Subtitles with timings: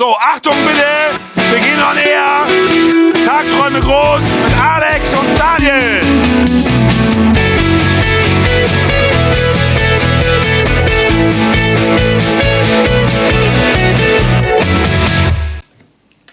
[0.00, 1.18] So, Achtung bitte!
[1.50, 3.24] Wir gehen on air!
[3.26, 7.08] Tagträume groß mit Alex und Daniel!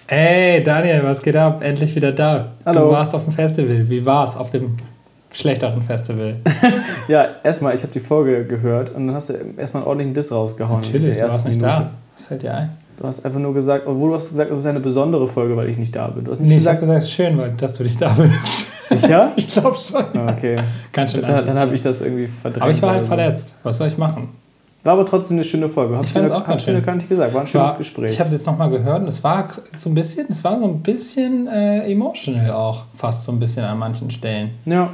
[0.07, 1.65] Ey, Daniel, was geht ab?
[1.65, 2.51] Endlich wieder da.
[2.65, 2.81] Hallo.
[2.81, 3.89] Du warst auf dem Festival.
[3.89, 4.75] Wie war's auf dem
[5.33, 6.35] schlechteren Festival?
[7.07, 10.31] Ja, erstmal, ich habe die Folge gehört und dann hast du erstmal einen ordentlichen Diss
[10.31, 10.81] rausgehauen.
[10.83, 11.77] in Natürlich, der du warst ersten nicht Minute.
[11.79, 11.91] da.
[12.15, 12.69] Was fällt dir ein?
[12.97, 15.69] Du hast einfach nur gesagt, obwohl du hast gesagt, es ist eine besondere Folge, weil
[15.69, 16.23] ich nicht da bin.
[16.25, 18.01] Du hast nicht Nee, ich habe gesagt, gesagt, es ist schön, weil, dass du nicht
[18.01, 18.67] da bist.
[19.01, 19.31] sicher?
[19.35, 20.03] Ich glaube schon.
[20.17, 20.57] Ah, Okay.
[20.93, 21.21] Ganz schön.
[21.21, 22.61] Dann, dann habe ich das irgendwie verdrängt.
[22.63, 23.15] Aber ich war halt oder so.
[23.15, 23.55] verletzt.
[23.63, 24.29] Was soll ich machen?
[24.85, 25.95] War aber trotzdem eine schöne Folge.
[25.97, 26.81] Hab Ich ich fand's noch- auch ganz ich schön.
[26.85, 27.33] gar nicht gesagt.
[27.33, 28.13] War ein Es schönes war, Gespräch.
[28.13, 30.65] Ich habe es jetzt nochmal gehört und es war so ein bisschen, es war so
[30.65, 34.51] ein bisschen äh, emotional auch, fast so ein bisschen an manchen Stellen.
[34.65, 34.89] ja,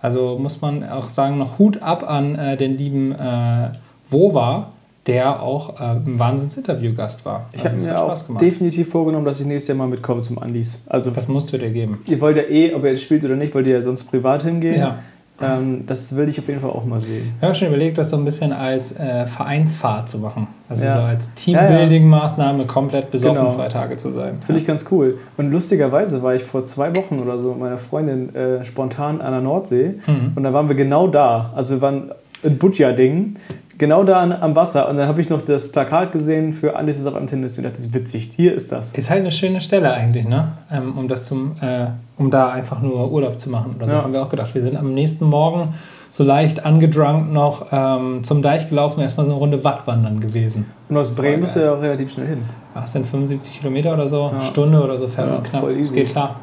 [0.00, 3.70] Also muss man auch sagen, noch Hut ab an äh, den lieben äh,
[4.08, 4.68] Wova,
[5.06, 7.46] der auch äh, ein Wahnsinns-Interview-Gast war.
[7.52, 8.42] ich Also habe es mir auch gemacht.
[8.42, 10.80] definitiv vorgenommen, dass ich nächstes Jahr mal mitkomme zum Andis.
[10.86, 11.98] Also, Das musst du dir geben.
[12.06, 14.42] ihr wollt ja eh, ob ihr jetzt spielt oder nicht, wollt ihr ja sonst privat
[14.44, 14.80] hingehen.
[14.80, 14.98] Ja.
[15.42, 17.32] Ähm, das will ich auf jeden Fall auch mal sehen.
[17.40, 20.46] Wir haben schon überlegt, das so ein bisschen als äh, Vereinsfahrt zu machen.
[20.68, 20.94] Also Ja.
[20.96, 23.48] so als Teambuilding-Maßnahme komplett besoffen Genau.
[23.50, 24.38] zwei Tage zu sein.
[24.40, 25.18] Finde ich ganz cool.
[25.36, 29.32] Und lustigerweise war ich vor zwei Wochen oder so mit meiner Freundin äh, spontan an
[29.32, 29.94] der Nordsee.
[30.06, 30.32] Mhm.
[30.36, 31.52] Und dann waren wir genau da.
[31.54, 33.34] Also wir waren in Butja-Ding.
[33.78, 34.88] Genau da an, am Wasser.
[34.88, 37.56] Und dann habe ich noch das Plakat gesehen für Alles ist auf einem Tennis.
[37.58, 38.30] Und dachte, das ist witzig.
[38.36, 38.92] Hier ist das.
[38.92, 40.52] Ist halt eine schöne Stelle eigentlich, ne?
[40.72, 41.86] Ähm, um das zum, äh,
[42.16, 44.02] um da einfach nur Urlaub zu machen oder so, Ja.
[44.02, 44.54] haben wir auch gedacht.
[44.54, 45.74] Wir sind am nächsten Morgen
[46.10, 50.66] so leicht angedrunkt noch ähm, zum Deich gelaufen, erstmal so eine Runde Wattwandern gewesen.
[50.88, 52.42] Und aus Bremen bist du ja auch relativ schnell hin.
[52.74, 54.30] Was denn 75 Kilometer oder so?
[54.32, 54.40] Ja.
[54.40, 55.60] Stunde oder so fährt Ja, man knapp.
[55.62, 55.96] voll easy.
[55.96, 56.36] geht klar.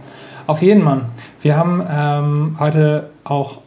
[0.47, 1.03] Auf jeden Mann.
[1.41, 3.59] Wir haben ähm, heute auch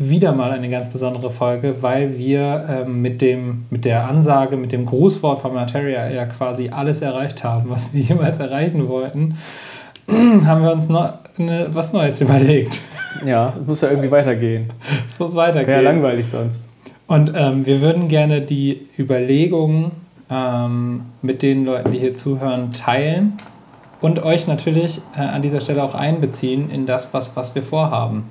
[0.00, 4.72] wieder mal eine ganz besondere Folge, weil wir ähm, mit, dem, mit der Ansage, mit
[4.72, 9.36] dem Grußwort von Materia ja quasi alles erreicht haben, was wir jemals erreichen wollten.
[10.46, 12.80] haben wir uns noch ne, was Neues überlegt.
[13.26, 14.72] Ja, es muss ja irgendwie weitergehen.
[15.06, 15.66] Es muss weitergehen.
[15.66, 16.68] Wäre ja langweilig sonst.
[17.06, 19.90] Und ähm, wir würden gerne die Überlegungen
[20.30, 23.34] ähm, mit den Leuten, die hier zuhören, teilen
[24.00, 28.24] und euch natürlich äh, an dieser Stelle auch einbeziehen in das, was, was wir vorhaben.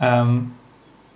[0.00, 0.52] Ähm,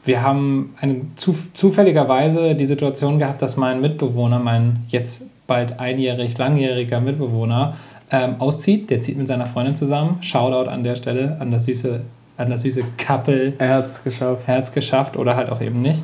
[0.07, 6.39] wir haben eine, zu, zufälligerweise die Situation gehabt, dass mein Mitbewohner, mein jetzt bald einjährig,
[6.39, 7.75] langjähriger Mitbewohner,
[8.11, 8.89] ähm, auszieht.
[8.91, 10.19] Der zieht mit seiner Freundin zusammen.
[10.21, 12.01] Shoutout an der Stelle an das süße,
[12.37, 13.55] an das süße Couple.
[13.59, 14.47] Er hat es geschafft.
[14.47, 16.03] Herz geschafft oder halt auch eben nicht.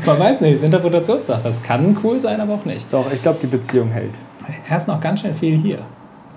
[0.06, 1.48] Man weiß nicht, es ist Interpretationssache.
[1.48, 2.92] Es kann cool sein, aber auch nicht.
[2.92, 4.14] Doch, ich glaube, die Beziehung hält.
[4.68, 5.78] Er ist noch ganz schön viel hier.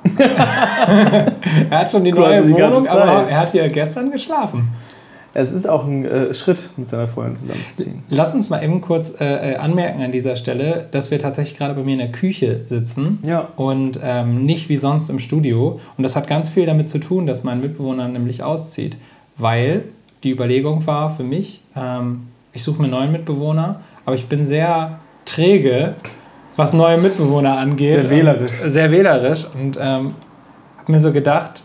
[0.17, 4.69] er hat schon die Quasi neue die Wohnung, aber er hat hier gestern geschlafen.
[5.37, 8.03] Es ist auch ein äh, Schritt, mit seiner Freundin zusammenzuziehen.
[8.09, 11.73] Lass uns mal eben kurz äh, äh, anmerken an dieser Stelle, dass wir tatsächlich gerade
[11.73, 13.49] bei mir in der Küche sitzen Ja.
[13.57, 15.81] und ähm, nicht wie sonst im Studio.
[15.97, 18.95] Und das hat ganz viel damit zu tun, dass mein Mitbewohner nämlich auszieht.
[19.37, 19.83] Weil
[20.23, 24.45] die Überlegung war für mich, ähm, ich suche mir einen neuen Mitbewohner, aber ich bin
[24.45, 25.95] sehr träge,
[26.55, 27.91] was neue Mitbewohner angeht.
[27.91, 28.61] Sehr wählerisch.
[28.63, 29.45] Und, sehr wählerisch.
[29.53, 30.07] Und ähm,
[30.77, 31.64] habe mir so gedacht,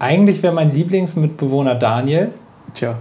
[0.00, 2.32] eigentlich wäre mein Lieblingsmitbewohner Daniel.
[2.74, 2.96] Tja.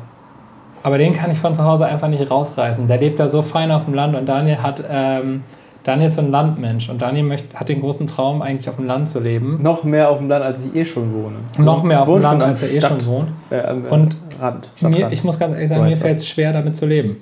[0.83, 2.87] Aber den kann ich von zu Hause einfach nicht rausreißen.
[2.87, 5.43] Der lebt da so fein auf dem Land und Daniel hat, ähm,
[5.83, 8.85] Daniel ist so ein Landmensch und Daniel möcht, hat den großen Traum, eigentlich auf dem
[8.85, 9.59] Land zu leben.
[9.61, 11.37] Noch mehr auf dem Land, als ich eh schon wohne.
[11.57, 13.29] Noch mehr Ich auf dem Land, als er eh schon wohnt.
[13.49, 14.71] Äh, am Und Rand.
[14.83, 17.17] Mir, ich muss ganz ehrlich So sagen, mir heißt fällt es schwer, damit zu leben.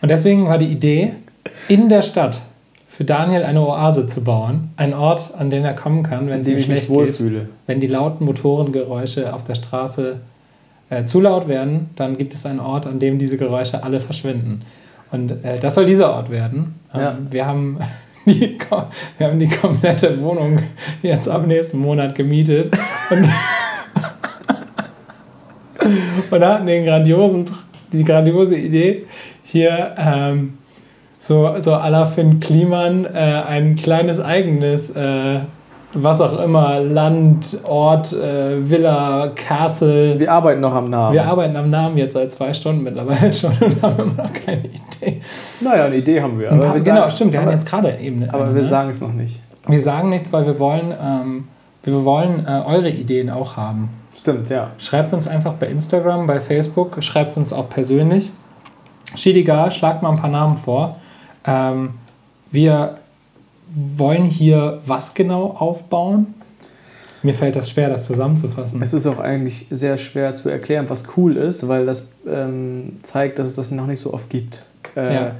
[0.00, 1.14] Und deswegen war die Idee,
[1.68, 2.40] in der Stadt
[3.02, 4.70] für Daniel eine Oase zu bauen.
[4.76, 7.18] Ein Ort, an den er kommen kann, wenn es ihm schlecht geht.
[7.66, 10.20] Wenn die lauten Motorengeräusche auf der Straße
[10.88, 14.62] äh, zu laut werden, dann gibt es einen Ort, an dem diese Geräusche alle verschwinden.
[15.10, 16.76] Und äh, das soll dieser Ort werden.
[16.94, 17.18] Ähm, Ja.
[17.28, 17.78] wir, haben
[18.26, 18.56] die,
[19.18, 20.60] wir haben die komplette Wohnung
[21.02, 22.72] jetzt ab nächsten Monat gemietet.
[23.10, 23.28] Und,
[26.30, 27.46] und hatten den grandiosen,
[27.92, 29.06] die grandiose Idee,
[29.42, 30.58] hier ähm,
[31.22, 35.38] so, so à la Finn Kliman äh, ein kleines eigenes, äh,
[35.94, 40.18] was auch immer, Land, Ort, äh, Villa, Castle.
[40.18, 41.14] Wir arbeiten noch am Namen.
[41.14, 44.64] Wir arbeiten am Namen jetzt seit zwei Stunden mittlerweile schon und haben immer noch keine
[44.66, 45.20] Idee.
[45.60, 46.50] naja, eine Idee haben wir.
[46.50, 48.28] Aber paar, wir genau, sagen, stimmt, wir aber, hatten jetzt gerade eben.
[48.28, 48.68] aber eine, wir ne?
[48.68, 49.38] sagen es noch nicht.
[49.68, 51.44] wir sagen nichts, weil wir wollen, ähm,
[51.84, 53.90] wir wollen äh, eure Ideen auch haben.
[54.12, 54.70] Stimmt, ja.
[54.78, 58.30] Schreibt uns einfach bei Instagram, bei Facebook, schreibt uns auch persönlich.
[59.24, 60.96] Egal, schlagt mal ein paar Namen vor.
[61.44, 61.90] Ähm,
[62.50, 62.98] wir
[63.74, 66.34] wollen hier was genau aufbauen?
[67.22, 68.82] Mir fällt das schwer, das zusammenzufassen.
[68.82, 73.38] Es ist auch eigentlich sehr schwer zu erklären, was cool ist, weil das ähm, zeigt,
[73.38, 74.64] dass es das noch nicht so oft gibt.
[74.96, 75.30] Äh, Ja.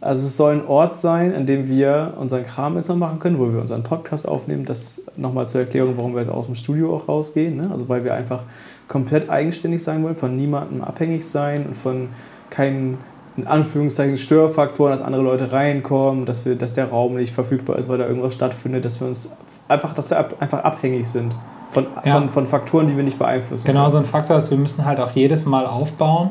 [0.00, 3.52] Also es soll ein Ort sein, an dem wir unseren Kram erstmal machen können, wo
[3.52, 4.64] wir unseren Podcast aufnehmen.
[4.64, 7.56] Das nochmal zur Erklärung, warum wir jetzt aus dem Studio auch rausgehen.
[7.56, 7.70] Ne?
[7.70, 8.42] Also weil wir einfach
[8.88, 12.08] komplett eigenständig sein wollen, von niemandem abhängig sein und von
[12.50, 12.98] keinen
[13.36, 17.88] in Anführungszeichen Störfaktoren, dass andere Leute reinkommen, dass, wir, dass der Raum nicht verfügbar ist,
[17.88, 19.30] weil da irgendwas stattfindet, dass wir uns
[19.68, 21.34] einfach, dass wir ab, einfach abhängig sind
[21.70, 22.14] von, Ja.
[22.16, 23.92] von, von Faktoren, die wir nicht beeinflussen Genau können.
[23.92, 26.30] so ein Faktor ist, wir müssen halt auch jedes Mal aufbauen.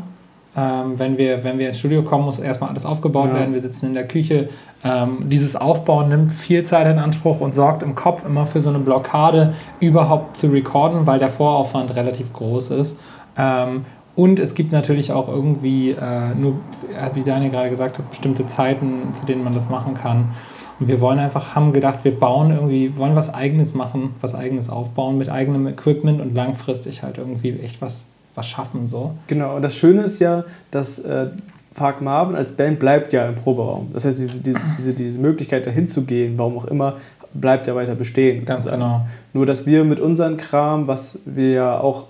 [0.55, 3.35] Ähm, wenn, wir, wenn wir ins Studio kommen, muss erstmal alles aufgebaut Ja.
[3.35, 3.53] werden.
[3.53, 4.49] Wir sitzen in der Küche.
[4.83, 8.69] Ähm, dieses Aufbauen nimmt viel Zeit in Anspruch und sorgt im Kopf immer für so
[8.69, 12.99] eine Blockade, überhaupt zu recorden, weil der Voraufwand relativ groß ist.
[13.37, 13.85] Ähm,
[14.15, 16.55] und es gibt natürlich auch irgendwie äh, nur,
[16.93, 20.31] äh, wie Daniel gerade gesagt hat, bestimmte Zeiten, zu denen man das machen kann.
[20.79, 24.69] Und wir wollen einfach, haben gedacht, wir bauen irgendwie, wollen was Eigenes machen, was Eigenes
[24.69, 28.87] aufbauen mit eigenem Equipment und langfristig halt irgendwie echt was, was schaffen.
[28.87, 29.13] So.
[29.27, 31.27] Genau, und das Schöne ist ja, dass äh,
[31.75, 33.91] Park Marvin als Band bleibt ja im Proberaum.
[33.93, 36.97] Das heißt, diese, diese, diese, diese Möglichkeit dahin zu gehen, warum auch immer,
[37.33, 38.43] bleibt ja weiter bestehen.
[38.43, 38.81] Ganz sozusagen.
[38.81, 39.07] genau.
[39.33, 42.07] Nur, dass wir mit unserem Kram, was wir ja auch,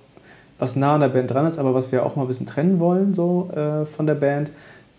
[0.62, 2.80] was nah an der Band dran ist, aber was wir auch mal ein bisschen trennen
[2.80, 4.52] wollen, so äh, von der Band,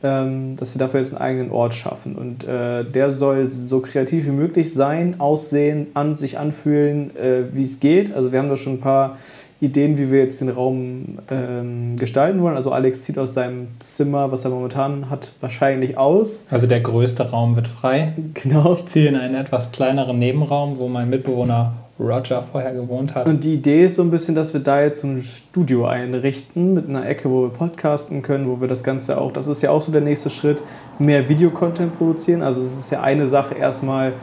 [0.03, 2.17] ähm, dass wir dafür jetzt einen eigenen Ort schaffen.
[2.17, 7.63] Und äh, der soll so kreativ wie möglich sein, aussehen, an sich anfühlen, äh, wie
[7.63, 8.13] es geht.
[8.13, 9.19] Also wir haben da schon ein paar
[9.61, 12.57] Ideen, wie wir jetzt den Raum ähm, gestalten wollen.
[12.57, 16.47] Also Alex zieht aus seinem Zimmer, was er momentan hat, wahrscheinlich aus.
[16.51, 18.15] Also der größte Raum wird frei.
[18.35, 18.75] Genau.
[18.75, 23.29] Ich ziehe in einen etwas kleineren Nebenraum, wo mein Mitbewohner Roger vorher gewohnt hat.
[23.29, 26.75] Und die Idee ist so ein bisschen, dass wir da jetzt so ein Studio einrichten
[26.75, 29.71] mit einer Ecke, wo wir podcasten können, wo wir das Ganze auch, das ist ja
[29.71, 30.63] auch so der nächste Schritt,
[30.99, 32.43] mehr Videocontent produzieren.
[32.43, 34.15] Also es ist ja eine Sache, erstmal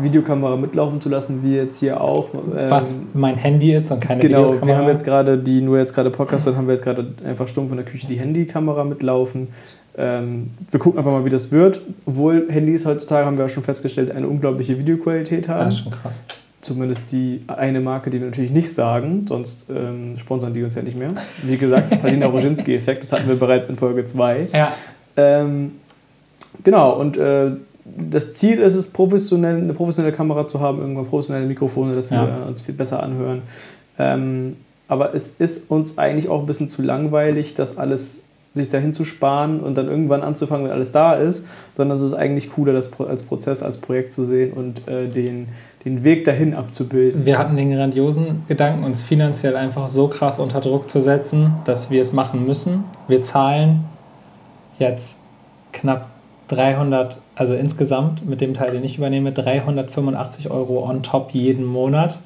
[0.00, 2.28] Videokamera mitlaufen zu lassen, wie jetzt hier auch.
[2.34, 4.66] Ähm, was mein Handy ist und keine Genau, Videokamera.
[4.66, 7.48] wir haben jetzt gerade die, nur jetzt gerade Podcast, dann haben wir jetzt gerade einfach
[7.48, 9.48] stumpf in der Küche die Handykamera mitlaufen.
[9.96, 11.80] Ähm, wir gucken einfach mal, wie das wird.
[12.04, 15.64] Obwohl Handys heutzutage, haben wir auch schon festgestellt, eine unglaubliche Videoqualität haben.
[15.64, 16.22] das ist schon krass.
[16.66, 20.82] Zumindest die eine Marke, die wir natürlich nicht sagen, sonst ähm, sponsern die uns ja
[20.82, 21.10] nicht mehr.
[21.44, 24.48] Wie gesagt, Palina Roginski-Effekt, das hatten wir bereits in Folge 2.
[24.52, 24.72] Ja,
[25.16, 25.72] Ähm,
[26.64, 27.52] genau, und äh,
[27.84, 32.26] das Ziel ist es, professionell, eine professionelle Kamera zu haben, irgendwann professionelle Mikrofone, dass Ja.
[32.26, 33.42] wir uns viel besser anhören.
[33.98, 34.56] Ähm,
[34.88, 38.20] aber es ist uns eigentlich auch ein bisschen zu langweilig, das alles
[38.54, 42.14] sich dahin zu sparen und dann irgendwann anzufangen, wenn alles da ist, sondern es ist
[42.14, 45.48] eigentlich cooler, das als Prozess, als Projekt zu sehen und äh, den,
[45.86, 47.24] den Weg dahin abzubilden.
[47.24, 51.90] wir hatten den grandiosen Gedanken, uns finanziell einfach so krass unter Druck zu setzen, dass
[51.90, 52.82] wir es machen müssen.
[53.06, 53.84] Wir zahlen
[54.80, 55.20] jetzt
[55.72, 56.08] knapp
[56.48, 62.18] 300, also insgesamt mit dem Teil, den ich übernehme, 385 Euro on top jeden Monat.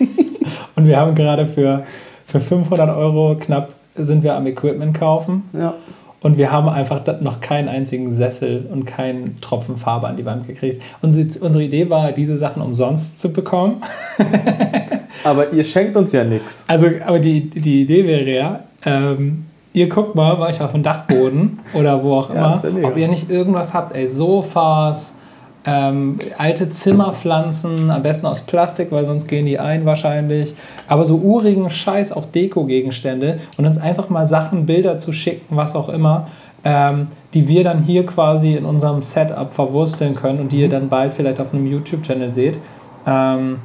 [0.74, 1.84] Und wir haben gerade für,
[2.26, 5.44] für 500 Euro knapp sind wir am Equipment kaufen.
[5.52, 5.74] Ja.
[6.22, 10.46] Und wir haben einfach noch keinen einzigen Sessel und keinen Tropfen Farbe an die Wand
[10.46, 10.82] gekriegt.
[11.00, 13.82] Unsere, unsere Idee war, diese Sachen umsonst zu bekommen.
[15.24, 16.64] Aber ihr schenkt uns ja nichts.
[16.66, 20.82] Also, aber die, die Idee wäre ja, ähm, ihr guckt mal bei euch auf dem
[20.82, 22.88] Dachboden oder wo auch Ja, immer, mega.
[22.88, 25.16] ob ihr nicht irgendwas habt, ey, Sofas,
[25.66, 30.54] ähm, alte Zimmerpflanzen, am besten aus Plastik, weil sonst gehen die ein wahrscheinlich.
[30.88, 35.74] Aber so urigen Scheiß, auch Deko-Gegenstände und uns einfach mal Sachen, Bilder zu schicken, was
[35.74, 36.28] auch immer,
[36.64, 40.72] ähm, die wir dann hier quasi in unserem Setup verwursteln können und die ihr Mhm.
[40.72, 42.58] dann bald vielleicht auf einem YouTube-Channel seht.
[43.06, 43.58] Ähm,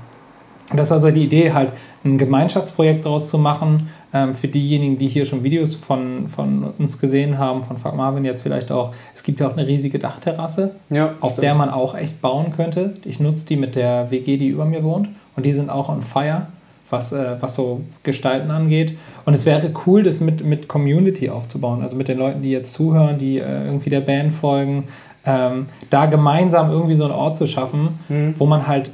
[0.74, 1.72] das war so die Idee, halt
[2.04, 3.90] ein Gemeinschaftsprojekt daraus zu machen.
[4.18, 8.24] Ähm, für diejenigen, die hier schon Videos von, von uns gesehen haben, von Fuck Marvin
[8.24, 8.94] jetzt vielleicht auch.
[9.14, 11.44] Es gibt ja auch eine riesige Dachterrasse, Ja, auf stimmt.
[11.44, 12.94] der man auch echt bauen könnte.
[13.04, 15.10] Ich nutze die mit der WG, die über mir wohnt.
[15.36, 16.48] Und die sind auch on fire,
[16.90, 18.98] was, äh, was so Gestalten angeht.
[19.26, 21.82] Und es wäre cool, das mit, mit Community aufzubauen.
[21.82, 24.86] Also mit den Leuten, die jetzt zuhören, die äh, irgendwie der Band folgen.
[25.26, 28.36] Ähm, da gemeinsam irgendwie so einen Ort zu schaffen, Mhm.
[28.38, 28.92] wo man halt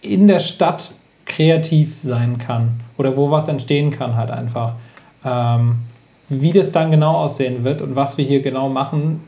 [0.00, 0.92] in der Stadt
[1.26, 4.72] kreativ sein kann oder wo was entstehen kann halt einfach.
[5.24, 5.76] Ähm,
[6.28, 9.20] wie das dann genau aussehen wird und was wir hier genau machen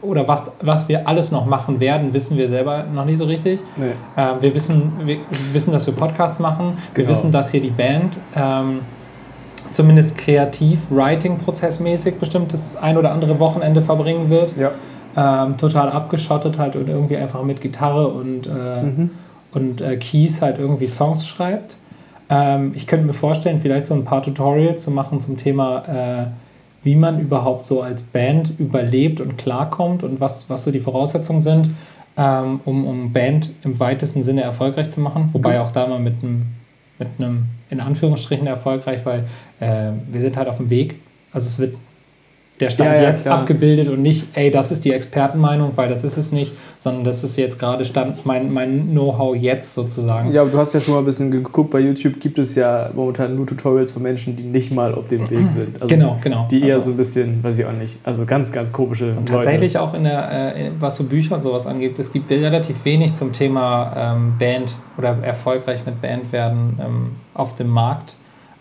[0.00, 3.60] oder was, was wir alles noch machen werden, wissen wir selber noch nicht so richtig.
[3.76, 3.86] Nee.
[4.16, 5.18] Ähm, wir, wissen, wir
[5.52, 6.66] wissen, dass wir Podcasts machen.
[6.94, 7.08] Wir Genau.
[7.08, 8.80] wissen, dass hier die Band ähm,
[9.72, 14.54] zumindest kreativ, writing-prozessmäßig bestimmt das ein oder andere Wochenende verbringen wird.
[14.56, 14.70] Ja.
[15.16, 19.10] Ähm, total abgeschottet halt und irgendwie einfach mit Gitarre und, äh, Mhm.
[19.52, 21.76] Und äh, Keys halt irgendwie Songs schreibt.
[22.28, 26.26] Ähm, ich könnte mir vorstellen, vielleicht so ein paar Tutorials zu machen zum Thema, äh,
[26.82, 31.40] wie man überhaupt so als Band überlebt und klarkommt und was, was so die Voraussetzungen
[31.40, 31.70] sind,
[32.16, 35.28] ähm, um, um Band im weitesten Sinne erfolgreich zu machen.
[35.32, 36.46] Wobei auch da mal mit einem,
[36.98, 39.24] mit einem in Anführungsstrichen erfolgreich, weil
[39.60, 40.96] äh, wir sind halt auf dem Weg.
[41.32, 41.76] Also es wird
[42.62, 43.40] der Stand Ja, ja, jetzt klar.
[43.40, 47.22] abgebildet und nicht, ey, das ist die Expertenmeinung, weil das ist es nicht, sondern das
[47.24, 50.32] ist jetzt gerade Stand, mein, mein Know-how jetzt sozusagen.
[50.32, 52.90] Ja, aber du hast ja schon mal ein bisschen geguckt, bei YouTube gibt es ja
[52.94, 55.80] momentan nur Tutorials von Menschen, die nicht mal auf dem Weg sind.
[55.82, 56.48] Also genau, genau.
[56.50, 59.28] Die eher Also- so ein bisschen, weiß ich auch nicht, also ganz, ganz komische Und
[59.28, 59.32] Leute.
[59.44, 63.14] tatsächlich auch in der, äh, was so Bücher und sowas angeht, es gibt relativ wenig
[63.14, 68.14] zum Thema ähm, Band oder erfolgreich mit Band werden ähm, auf dem Markt.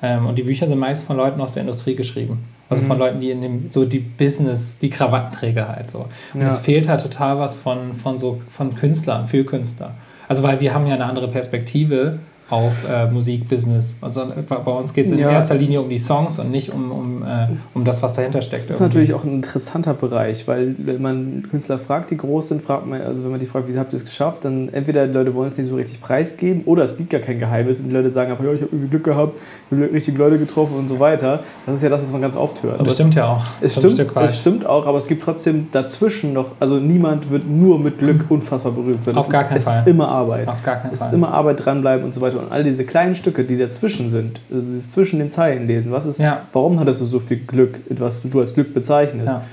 [0.04, 2.40] Ähm, und die Bücher sind meist von Leuten aus der Industrie geschrieben.
[2.72, 3.00] Also von Mhm.
[3.00, 6.08] Leuten, die in dem, so die Business, die Krawattenträger halt so.
[6.34, 6.48] Und Ja.
[6.48, 9.94] es fehlt halt total was von, von so von Künstlern, für Künstler.
[10.28, 12.20] Also weil wir haben ja eine andere Perspektive
[12.52, 13.96] auf äh, Musikbusiness.
[14.02, 15.32] Also bei uns geht es in Ja.
[15.32, 18.54] erster Linie um die Songs und nicht um, um, äh, um das, was dahinter steckt.
[18.64, 18.84] Das ist irgendwie.
[19.00, 23.02] natürlich auch ein interessanter Bereich, weil wenn man Künstler fragt, die groß sind, fragt man,
[23.02, 25.50] also wenn man die fragt, wie habt ihr es geschafft, dann entweder die Leute wollen
[25.52, 28.32] es nicht so richtig preisgeben oder es gibt gar kein Geheimnis und die Leute sagen
[28.32, 29.40] einfach, ja, ich habe irgendwie Glück gehabt,
[29.72, 31.40] ich habe richtige Leute getroffen und so weiter.
[31.66, 32.80] Das ist ja das, was man ganz oft hört.
[32.80, 33.44] Und das Aber stimmt ja auch.
[33.62, 37.48] Es ein stimmt, es stimmt auch, aber es gibt trotzdem dazwischen noch, also niemand wird
[37.50, 39.06] nur mit Glück unfassbar berühmt.
[39.06, 39.80] sondern Auf es gar ist, keinen es Fall.
[39.80, 40.48] ist immer Arbeit.
[40.50, 41.08] Auf gar keinen Es Fall.
[41.08, 42.41] ist immer Arbeit dranbleiben und so weiter.
[42.42, 46.06] Und all diese kleinen Stücke, die dazwischen sind, also dieses zwischen den Zeilen lesen, was
[46.06, 46.44] ist, Ja.
[46.54, 49.28] warum hattest du so viel Glück, was du als Glück bezeichnest?
[49.28, 49.44] Ja.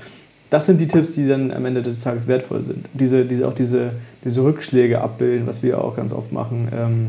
[0.49, 2.87] Das sind die Tipps, die dann am Ende des Tages wertvoll sind.
[2.93, 3.91] Diese, diese, auch diese,
[4.25, 7.07] diese Rückschläge abbilden, was wir auch ganz oft machen, ähm,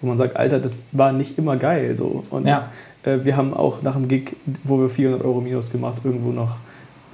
[0.00, 1.94] wo man sagt, Alter, das war nicht immer geil.
[1.94, 2.24] So.
[2.30, 2.70] Und Ja.
[3.04, 6.56] äh, wir haben auch nach dem Gig, wo wir 400 Euro Minus gemacht, irgendwo noch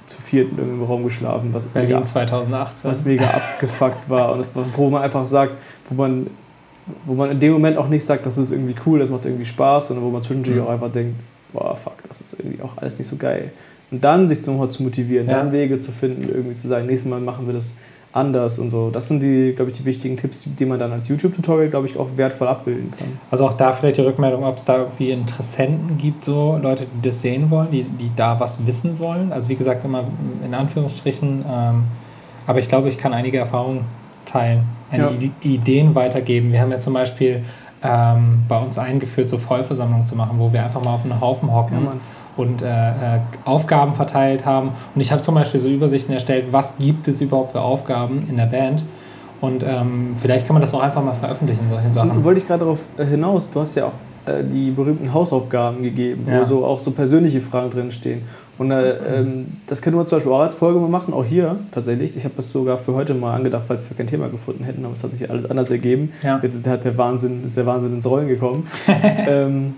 [0.07, 2.89] zu viert in irgendeinem Raum geschlafen, was Berlin mega, 2018.
[2.89, 4.31] was mega abgefuckt war.
[4.33, 5.55] Und das, wo man einfach sagt,
[5.89, 6.27] wo man,
[7.05, 9.45] wo man in dem Moment auch nicht sagt, das ist irgendwie cool, das macht irgendwie
[9.45, 10.63] Spaß, sondern wo man zwischendurch Mhm.
[10.63, 11.15] auch einfach denkt,
[11.53, 13.51] boah, fuck, das ist irgendwie auch alles nicht so geil.
[13.91, 15.37] Und dann sich nochmal zu motivieren, Ja.
[15.37, 17.75] dann Wege zu finden, irgendwie zu sagen, nächstes Mal machen wir das
[18.13, 18.89] anders und so.
[18.89, 21.97] Das sind die, glaube ich, die wichtigen Tipps, die man dann als YouTube-Tutorial, glaube ich,
[21.97, 23.07] auch wertvoll abbilden kann.
[23.29, 27.07] Also auch da vielleicht die Rückmeldung, ob es da irgendwie Interessenten gibt, so Leute, die
[27.07, 29.31] das sehen wollen, die, die da was wissen wollen.
[29.31, 30.03] Also wie gesagt, immer
[30.43, 31.45] in Anführungsstrichen.
[31.49, 31.83] Ähm,
[32.47, 33.81] aber ich glaube, ich kann einige Erfahrungen
[34.25, 35.09] teilen, eine Ja.
[35.11, 36.51] Ide Ideen weitergeben.
[36.51, 37.43] Wir haben jetzt zum Beispiel
[37.83, 41.53] ähm, bei uns eingeführt, so Vollversammlungen zu machen, wo wir einfach mal auf einen Haufen
[41.53, 41.93] hocken Ja,
[42.37, 44.69] und äh, äh, Aufgaben verteilt haben.
[44.93, 48.37] Und ich habe zum Beispiel so Übersichten erstellt, was gibt es überhaupt für Aufgaben in
[48.37, 48.83] der Band.
[49.41, 52.23] Und ähm, vielleicht kann man das auch einfach mal veröffentlichen, solche Sachen.
[52.23, 53.93] Wollte ich gerade darauf äh, hinaus, du hast ja auch
[54.25, 56.43] äh, die berühmten Hausaufgaben gegeben, wo Ja.
[56.45, 58.21] so auch so persönliche Fragen drin stehen.
[58.57, 61.55] Und äh, ähm, das können wir zum Beispiel auch als Folge mal machen, auch hier
[61.71, 62.15] tatsächlich.
[62.15, 64.93] Ich habe das sogar für heute mal angedacht, falls wir kein Thema gefunden hätten, aber
[64.93, 66.11] es hat sich alles anders ergeben.
[66.21, 66.39] Ja.
[66.43, 68.67] Jetzt ist, hat der Wahnsinn, ist der Wahnsinn ins Rollen gekommen.
[69.27, 69.73] ähm,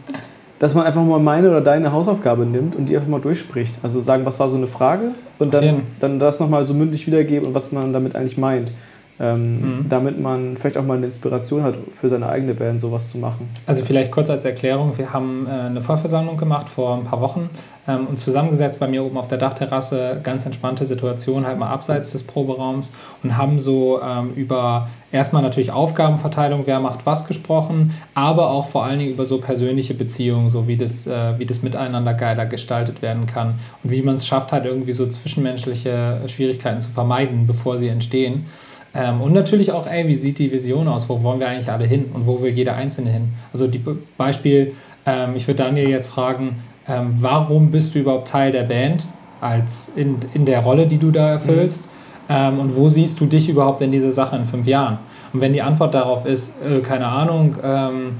[0.60, 3.76] dass man einfach mal meine oder deine Hausaufgabe nimmt und die einfach mal durchspricht.
[3.84, 7.48] Also sagen, was war so eine Frage und dann, dann das nochmal so mündlich wiedergeben
[7.48, 8.72] und was man damit eigentlich meint.
[9.20, 9.90] Ähm, Mhm.
[9.90, 13.48] Damit man vielleicht auch mal eine Inspiration hat, für seine eigene Band sowas zu machen.
[13.68, 17.50] Also vielleicht kurz als Erklärung, wir haben äh, eine Vollversammlung gemacht vor ein paar Wochen
[17.88, 22.12] ähm, und zusammengesetzt bei mir oben auf der Dachterrasse, ganz entspannte Situation, halt mal abseits
[22.12, 22.92] des Proberaums
[23.22, 28.84] und haben so ähm, über erstmal natürlich Aufgabenverteilung, wer macht was gesprochen, aber auch vor
[28.84, 33.02] allen Dingen über so persönliche Beziehungen, so wie das, äh, wie das Miteinander geiler gestaltet
[33.02, 37.78] werden kann und wie man es schafft, halt irgendwie so zwischenmenschliche Schwierigkeiten zu vermeiden, bevor
[37.78, 38.48] sie entstehen.
[38.96, 41.10] Ähm, und natürlich auch, ey, wie sieht die Vision aus?
[41.10, 42.06] Wo wollen wir eigentlich alle hin?
[42.14, 43.30] Und wo will jeder Einzelne hin?
[43.52, 44.74] Also die Be- Beispiel,
[45.06, 46.58] ähm, ich würde Daniel jetzt fragen,
[46.88, 49.06] ähm, warum bist du überhaupt Teil der Band
[49.42, 51.88] als in, in der Rolle, die du da erfüllst?
[52.30, 55.00] Ähm, und wo siehst du dich überhaupt in dieser Sache in fünf Jahren?
[55.34, 58.12] Und wenn die Antwort darauf ist, äh, keine Ahnung, ähm,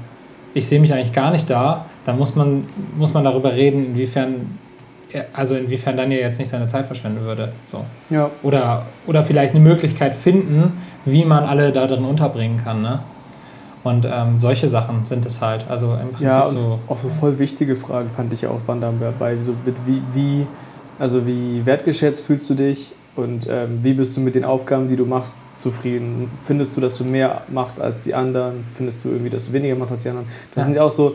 [0.54, 2.64] ich sehe mich eigentlich gar nicht da, dann muss man,
[2.98, 4.58] muss man darüber reden, inwiefern,
[5.32, 7.52] also inwiefern Daniel jetzt nicht seine Zeit verschwenden würde.
[7.64, 7.84] So.
[8.10, 8.30] Ja.
[8.42, 10.72] Oder, oder vielleicht eine Möglichkeit finden,
[11.04, 12.82] wie man alle da drin unterbringen kann.
[12.82, 13.00] Ne?
[13.82, 15.66] Und ähm, solche Sachen sind es halt.
[15.68, 16.78] Also im Prinzip Ja, so.
[16.88, 19.36] auch so voll wichtige Fragen fand ich auch waren dabei.
[19.40, 20.46] So mit wie, wie,
[20.98, 24.96] also wie wertgeschätzt fühlst du dich und ähm, wie bist du mit den Aufgaben, die
[24.96, 26.30] du machst, zufrieden?
[26.42, 28.64] Findest du, dass du mehr machst als die anderen?
[28.74, 30.28] Findest du irgendwie, dass du weniger machst als die anderen?
[30.54, 30.66] Das Ja.
[30.66, 31.14] sind ja auch so,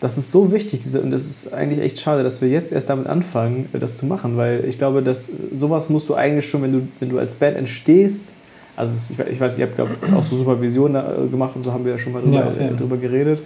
[0.00, 2.90] das ist so wichtig, diese, und das ist eigentlich echt schade, dass wir jetzt erst
[2.90, 6.72] damit anfangen, das zu machen, weil ich glaube, dass sowas musst du eigentlich schon, wenn
[6.72, 8.32] du, wenn du als Band entstehst,
[8.76, 11.00] also ich ich weiß, ich habe glaube auch so Supervision äh,
[11.30, 13.42] gemacht und so haben wir ja schon mal drüber, Ja, äh, drüber geredet.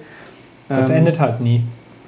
[0.69, 1.63] Das Ähm, endet halt nie.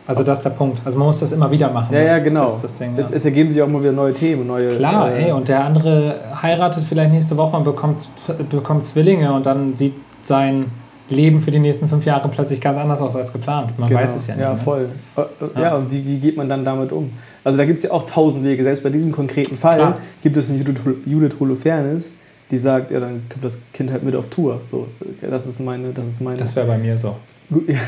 [0.04, 0.80] Also das ist der Punkt.
[0.84, 1.94] Also man muss das immer wieder machen.
[1.94, 2.42] Ja, ja, genau.
[2.42, 3.00] Das das Ding, ja.
[3.00, 4.76] Es, es ergeben sich auch mal wieder neue Themen, neue.
[4.76, 8.08] Klar, äh, ey, und der andere heiratet vielleicht nächste Woche und bekommt,
[8.50, 9.94] bekommt Zwillinge und dann sieht
[10.24, 10.66] sein
[11.12, 13.78] Leben für die nächsten fünf Jahre plötzlich ganz anders aus als geplant.
[13.78, 14.00] Man genau.
[14.00, 14.42] weiß es ja nicht.
[14.42, 14.56] Ja, ne?
[14.56, 14.88] voll.
[15.16, 15.60] Äh, äh, Ja.
[15.60, 17.10] Ja, und wie, wie geht man dann damit um?
[17.44, 18.62] Also da gibt es ja auch tausend Wege.
[18.62, 19.98] Selbst bei diesem konkreten Fall Klar.
[20.22, 22.12] gibt es eine Judith, Holofernes,
[22.50, 24.60] die sagt, ja, dann kommt das Kind halt mit auf Tour.
[24.66, 24.88] So,
[25.20, 26.36] das ist meine, das ist meine.
[26.36, 27.16] Das wäre bei mir so.
[27.50, 27.78] Gut, ja.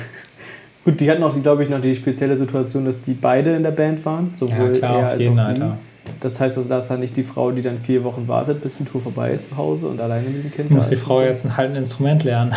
[0.85, 3.71] Gut, die hatten auch, glaube ich, noch die spezielle Situation, dass die beide in der
[3.71, 5.43] Band waren, sowohl Ja, klar, er als auch sie.
[5.43, 5.79] Alter.
[6.21, 8.77] Das heißt, also, da ist dann nicht die Frau, die dann vier Wochen wartet, bis
[8.79, 11.17] die Tour vorbei ist zu Hause und alleine mit dem Kind Muss die ist Frau
[11.19, 11.23] so.
[11.23, 12.53] jetzt ein halt ein Instrument lernen.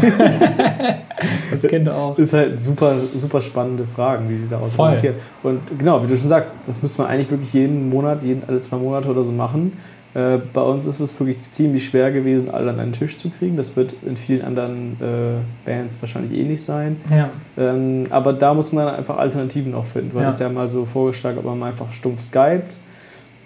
[1.50, 2.16] das Kind auch.
[2.16, 5.14] Das ist halt super, super spannende Fragen, die sie daraus resultieren.
[5.42, 8.60] Und genau, wie du schon sagst, das müsste man eigentlich wirklich jeden Monat, jeden, alle
[8.60, 9.72] zwei Monate oder so machen.
[10.14, 13.56] Äh, bei uns ist es wirklich ziemlich schwer gewesen, alle an einen Tisch zu kriegen.
[13.56, 16.96] Das wird in vielen anderen äh, Bands wahrscheinlich ähnlich sein.
[17.10, 17.30] Ja.
[17.56, 20.10] Ähm, aber da muss man dann einfach Alternativen auch finden.
[20.12, 20.24] Du Ja.
[20.24, 22.76] hattest ja mal so vorgeschlagen, ob man mal einfach stumpf skypt.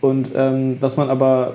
[0.01, 1.55] Und ähm, dass man aber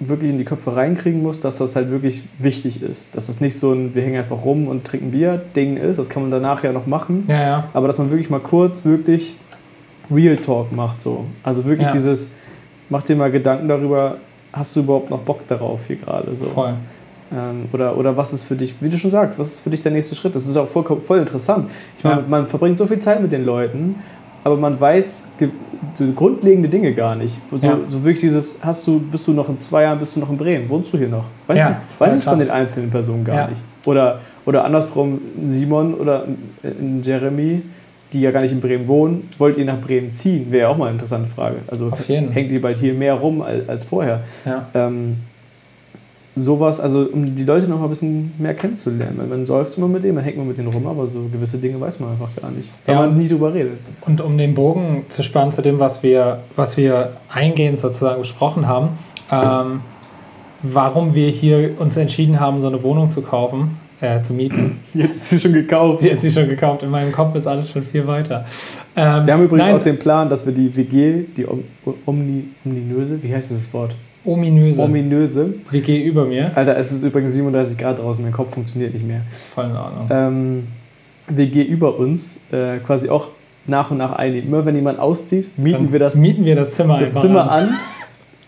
[0.00, 3.14] wirklich in die Köpfe reinkriegen muss, dass das halt wirklich wichtig ist.
[3.14, 5.98] Dass das nicht so ein, wir hängen einfach rum und trinken Bier Ding ist.
[5.98, 7.24] Das kann man danach ja noch machen.
[7.28, 7.64] Ja, ja.
[7.72, 9.34] Aber dass man wirklich mal kurz wirklich
[10.10, 11.24] Real Talk macht so.
[11.42, 11.92] Also wirklich Ja.
[11.92, 12.28] dieses,
[12.88, 14.16] mach dir mal Gedanken darüber,
[14.52, 16.46] hast du überhaupt noch Bock darauf hier gerade so.
[16.46, 16.74] Voll.
[17.32, 19.80] Ähm, oder, oder was ist für dich, wie du schon sagst, was ist für dich
[19.80, 20.34] der nächste Schritt?
[20.34, 21.70] Das ist auch voll, voll interessant.
[21.96, 23.94] Ich meine, man verbringt so viel Zeit mit den Leuten,
[24.44, 25.24] aber man weiß
[25.94, 27.40] so grundlegende Dinge gar nicht.
[27.50, 27.78] So, Ja.
[27.88, 30.36] so wirklich dieses, hast du, bist du noch in zwei Jahren, bist du noch in
[30.36, 30.68] Bremen?
[30.68, 31.24] Wohnst du hier noch?
[31.46, 33.48] Weiß Ja, ich, weiß ich von den einzelnen Personen gar Ja.
[33.48, 33.60] nicht.
[33.84, 37.62] Oder, oder andersrum, ein Simon oder ein- ein Jeremy,
[38.12, 40.46] die ja gar nicht in Bremen wohnen, wollt ihr nach Bremen ziehen?
[40.50, 41.56] Wäre ja auch mal eine interessante Frage.
[41.66, 44.20] Also hängt ihr bald hier mehr rum als, als vorher?
[44.74, 45.16] Ähm,
[46.34, 49.16] sowas, also um die Leute noch mal ein bisschen mehr kennenzulernen.
[49.18, 51.58] Weil Man säuft immer mit denen, man hängt immer mit denen rum, aber so gewisse
[51.58, 53.00] Dinge weiß man einfach gar nicht, weil Ja.
[53.02, 53.78] man nie drüber redet.
[54.06, 58.66] Und um den Bogen zu spannen zu dem, was wir, was wir eingehend sozusagen besprochen
[58.66, 58.88] haben,
[59.30, 59.80] ähm,
[60.62, 64.78] warum wir hier uns entschieden haben, so eine Wohnung zu kaufen, äh, zu mieten.
[64.94, 66.02] Jetzt ist sie schon gekauft.
[66.02, 66.82] Die hat sie schon gekauft.
[66.82, 68.44] In meinem Kopf ist alles schon viel weiter.
[68.94, 71.64] Ähm, Wir haben übrigens nein, auch den Plan, dass wir die WG, die Om
[72.06, 73.94] Omni Omninöse, wie heißt dieses Wort?
[74.24, 75.54] ominöse Ominöse.
[75.70, 76.52] WG über mir.
[76.54, 79.22] Alter, es ist übrigens 37 Grad draußen, mein Kopf funktioniert nicht mehr.
[79.32, 80.06] Ist voll in Ordnung.
[80.10, 80.66] Ähm,
[81.28, 83.28] WG über uns äh, quasi auch
[83.66, 84.48] nach und nach einnehmen.
[84.48, 87.74] Immer wenn jemand auszieht, mieten Dann wir das, mieten wir das Zimmer das Zimmer an.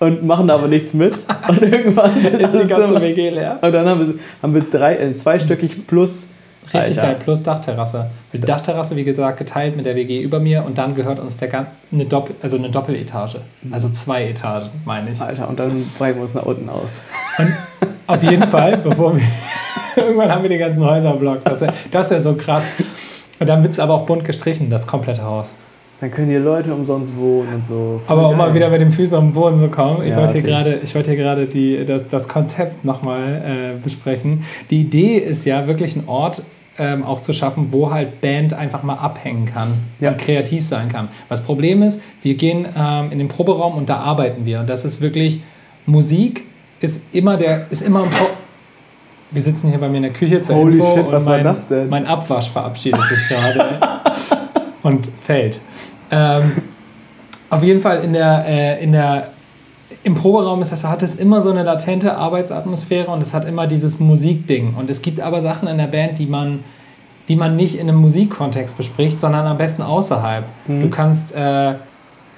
[0.01, 1.15] und machen da aber nichts mit.
[1.49, 3.59] Und irgendwann sind Ist die ganze Zimmer WG leer.
[3.61, 6.27] Und dann haben wir, haben wir drei, äh, zweistöckig plus.
[6.73, 7.03] Richtig Alter.
[7.03, 8.07] geil, plus Dachterrasse.
[8.33, 11.49] Die Dachterrasse, wie gesagt, geteilt mit der WG über mir und dann gehört uns der
[11.49, 13.39] gan- eine, Doppel also eine Doppeletage.
[13.71, 15.21] Also zwei Etagen, meine ich.
[15.21, 17.03] Alter, und dann breiten wir uns nach unten aus.
[17.39, 17.53] Und
[18.07, 19.23] auf jeden Fall, bevor wir.
[19.97, 21.45] Irgendwann haben wir den ganzen Häuserblock.
[21.45, 22.65] Das wäre das wär so krass.
[23.39, 25.55] Und dann wird es aber auch bunt gestrichen, das komplette Haus.
[26.01, 28.01] Dann können hier Leute umsonst wohnen und so.
[28.05, 30.33] Voll Aber um mal wieder mit dem Füßen am Boden zu kommen, ich Ja, wollte
[30.33, 30.51] hier okay.
[30.51, 33.23] gerade, ich wollte hier gerade die, das, das Konzept nochmal
[33.77, 34.45] äh, besprechen.
[34.71, 36.43] Die Idee ist ja wirklich einen Ort
[36.79, 39.69] ähm, auch zu schaffen, wo halt Band einfach mal abhängen kann
[40.01, 40.11] Ja.
[40.11, 41.09] und kreativ sein kann.
[41.29, 44.61] Das Problem ist, wir gehen ähm, in den Proberaum und da arbeiten wir.
[44.61, 45.41] Und das ist wirklich,
[45.87, 46.43] Musik
[46.81, 48.29] ist immer der, ist immer im Vor
[49.31, 51.45] wir sitzen hier bei mir in der Küche zur Holy Info shit, was war mein,
[51.45, 51.89] das denn?
[51.89, 53.81] mein Abwasch verabschiedet sich gerade
[54.85, 55.59] und fällt.
[56.11, 56.53] Ähm,
[57.51, 59.31] auf jeden Fall in der, äh, in der,
[60.03, 63.67] im Proberaum ist das, hat es immer so eine latente Arbeitsatmosphäre und es hat immer
[63.67, 64.75] dieses Musikding.
[64.75, 66.61] Und es gibt aber Sachen in der Band, die man,
[67.29, 70.45] die man nicht in einem Musikkontext bespricht, sondern am besten außerhalb.
[70.83, 71.75] Du kannst, äh,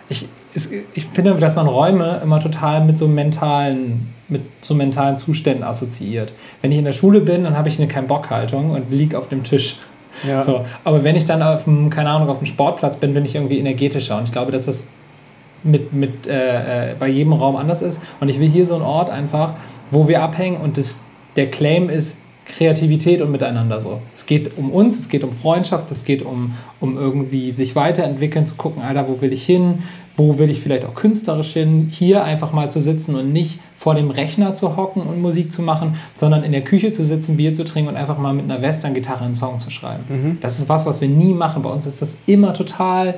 [0.08, 5.18] ich, es, ich finde, dass man Räume immer total mit so mentalen, mit so mentalen
[5.18, 6.32] Zuständen assoziiert.
[6.62, 9.42] Wenn ich in der Schule bin, dann habe ich eine Kein-Bock-Haltung und liege auf dem
[9.42, 9.78] Tisch.
[10.26, 10.42] Ja.
[10.42, 13.34] So, aber wenn ich dann auf dem, keine Ahnung, auf dem Sportplatz bin, bin ich
[13.34, 14.16] irgendwie energetischer.
[14.16, 14.88] Und ich glaube, dass das
[15.62, 18.00] mit, mit, äh, äh, bei jedem Raum anders ist.
[18.20, 19.54] Und ich will hier so einen Ort einfach,
[19.90, 21.00] wo wir abhängen und das,
[21.36, 24.00] der Claim ist Kreativität und Miteinander so.
[24.16, 28.46] Es geht um uns, es geht um Freundschaft, es geht um, um irgendwie sich weiterentwickeln,
[28.46, 29.82] zu gucken, Alter, wo will ich hin,
[30.16, 33.94] wo will ich vielleicht auch künstlerisch hin, hier einfach mal zu sitzen und nicht vor
[33.94, 37.52] dem Rechner zu hocken und Musik zu machen, sondern in der Küche zu sitzen, Bier
[37.52, 40.38] zu trinken und einfach mal mit einer Western-Gitarre einen Song zu schreiben.
[40.40, 41.62] Das ist was, was wir nie machen.
[41.62, 43.16] Bei uns ist das immer total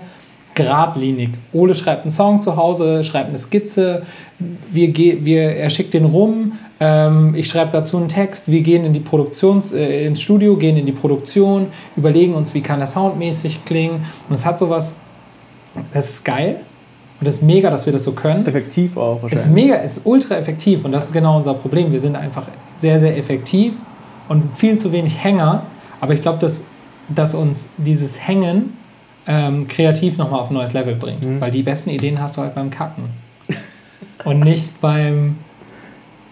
[0.58, 1.30] geradlinig.
[1.52, 4.02] Ole schreibt einen Song zu Hause, schreibt eine Skizze,
[4.70, 8.84] wir ge wir, er schickt den rum, ähm, ich schreibe dazu einen Text, wir gehen
[8.84, 12.86] in die Produktions, äh, ins Studio, gehen in die Produktion, überlegen uns, wie kann der
[12.86, 14.04] soundmäßig klingen.
[14.28, 14.96] Und es hat sowas,
[15.94, 16.56] das ist geil
[17.20, 18.46] und das ist mega, dass wir das so können.
[18.46, 19.64] Effektiv auch Es ist wahrscheinlich.
[19.64, 21.90] mega, es ist ultra effektiv und das ist genau unser Problem.
[21.92, 23.72] Wir sind einfach sehr, sehr effektiv
[24.28, 25.62] und viel zu wenig Hänger.
[26.00, 26.64] Aber ich glaube, dass,
[27.08, 28.76] dass uns dieses Hängen
[29.28, 31.22] ähm, kreativ nochmal auf ein neues Level bringt.
[31.22, 31.40] Mhm.
[31.40, 33.04] Weil die besten Ideen hast du halt beim Kacken.
[34.24, 35.36] und nicht beim,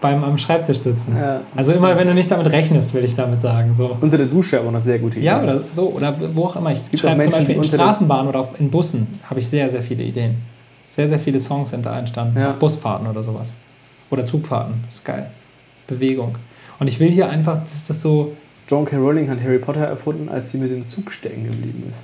[0.01, 1.15] beim am Schreibtisch sitzen.
[1.15, 3.75] Ja, also immer, wenn du nicht damit rechnest, will ich damit sagen.
[3.77, 3.95] So.
[4.01, 5.27] Unter der Dusche aber noch sehr gute Idee.
[5.27, 6.71] Ja, oder so, oder wo auch immer.
[6.71, 10.03] Ich schreibe zum Beispiel in Straßenbahnen oder auf, in Bussen habe ich sehr, sehr viele
[10.03, 10.35] Ideen.
[10.89, 12.39] Sehr, sehr viele Songs sind da entstanden.
[12.39, 12.49] Ja.
[12.49, 13.53] Auf Busfahrten oder sowas.
[14.09, 14.73] Oder Zugfahrten.
[14.87, 15.27] Das ist geil.
[15.85, 16.33] Bewegung.
[16.79, 18.33] Und ich will hier einfach, dass das so.
[18.67, 18.97] John K.
[18.97, 22.03] Rowling hat Harry Potter erfunden, als sie mit dem Zug stecken geblieben ist.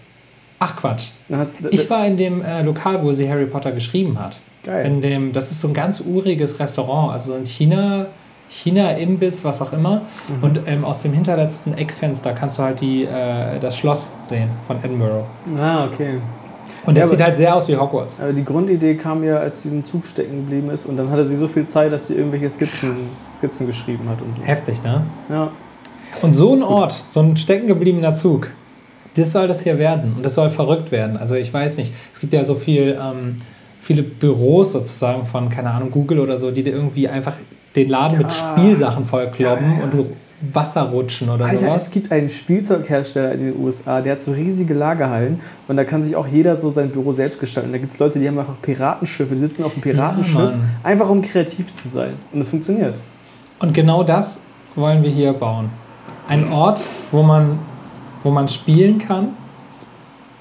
[0.65, 1.07] Ach Quatsch.
[1.31, 4.37] Hat, Ich war in dem äh, Lokal, wo sie Harry Potter geschrieben hat.
[4.63, 4.85] Geil.
[4.85, 8.05] In dem, das ist so ein ganz uriges Restaurant, also ein China,
[8.49, 10.03] China-Imbiss, was auch immer.
[10.29, 10.43] Mhm.
[10.43, 14.77] Und ähm, aus dem hinterletzten Eckfenster kannst du halt die, äh, das Schloss sehen von
[14.83, 15.25] Edinburgh.
[15.59, 16.13] Ah, okay.
[16.85, 18.21] Und Ja, das sieht aber- halt sehr aus wie Hogwarts.
[18.21, 21.25] Aber die Grundidee kam ja, als sie im Zug stecken geblieben ist und dann hatte
[21.25, 24.41] sie so viel Zeit, dass sie irgendwelche Skizzen, Skizzen geschrieben hat und so.
[24.43, 25.01] Heftig, ne?
[25.29, 25.49] Ja.
[26.21, 28.49] Und so ein Ort, so ein stecken gebliebener Zug,
[29.15, 30.13] das soll das hier werden.
[30.15, 31.17] Und das soll verrückt werden.
[31.17, 33.41] Also ich weiß nicht, es gibt ja so viel, ähm,
[33.81, 37.33] viele Büros sozusagen von, keine Ahnung, Google oder so, die dir irgendwie einfach
[37.75, 38.33] den Laden mit Ja.
[38.57, 39.83] Spielsachen vollkloppen Ja, ja.
[39.83, 40.05] und du
[40.51, 41.83] Wasser rutschen oder Alter, sowas.
[41.83, 46.03] es gibt einen Spielzeughersteller in den USA, der hat so riesige Lagerhallen und da kann
[46.03, 47.71] sich auch jeder so sein Büro selbst gestalten.
[47.71, 50.59] Da gibt es Leute, die haben einfach Piratenschiffe, die sitzen auf dem Piratenschiff, Mann.
[50.83, 52.11] einfach um kreativ zu sein.
[52.33, 52.95] Und es funktioniert.
[53.59, 54.41] Und genau das
[54.75, 55.69] wollen wir hier bauen.
[56.27, 57.57] Ein Ort, wo man,
[58.23, 59.29] wo man spielen kann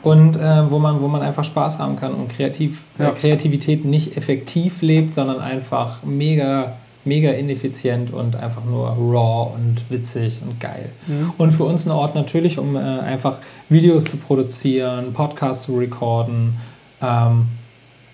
[0.03, 3.09] und äh, wo, man, wo man einfach Spaß haben kann und kreativ, Ja.
[3.09, 6.73] äh, Kreativität nicht effektiv lebt, sondern einfach mega,
[7.05, 10.91] mega ineffizient und einfach nur raw und witzig und geil.
[11.39, 13.37] Und für uns ein Ort natürlich, um äh, einfach
[13.69, 16.55] Videos zu produzieren, Podcasts zu recorden,
[17.01, 17.47] ähm,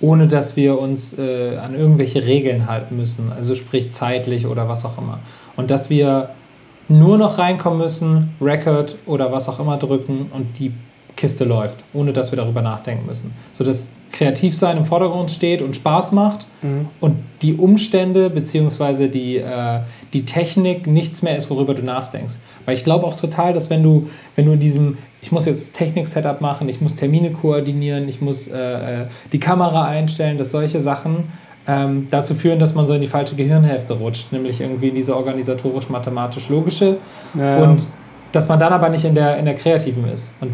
[0.00, 4.84] ohne dass wir uns äh, an irgendwelche Regeln halten müssen, also sprich zeitlich oder was
[4.84, 5.18] auch immer.
[5.56, 6.28] Und dass wir
[6.88, 10.72] nur noch reinkommen müssen, Record oder was auch immer drücken und die
[11.16, 13.32] Kiste läuft, ohne dass wir darüber nachdenken müssen.
[13.52, 16.46] Sodass Kreativsein im Vordergrund steht und Spaß macht
[17.00, 19.08] und die Umstände bzw.
[19.08, 19.80] Die, äh,
[20.12, 22.34] die Technik nichts mehr ist, worüber du nachdenkst.
[22.64, 25.76] Weil ich glaube auch total, dass wenn du, wenn du in diesem, ich muss jetzt
[25.76, 30.80] Technik-Setup machen, ich muss Termine koordinieren, ich muss äh, äh, die Kamera einstellen, dass solche
[30.80, 31.24] Sachen
[31.68, 35.14] ähm, dazu führen, dass man so in die falsche Gehirnhälfte rutscht, nämlich irgendwie in diese
[35.14, 36.96] organisatorisch-mathematisch-logische
[37.38, 37.58] Ja.
[37.58, 37.86] und
[38.32, 40.30] dass man dann aber nicht in der, in der kreativen ist.
[40.40, 40.50] Und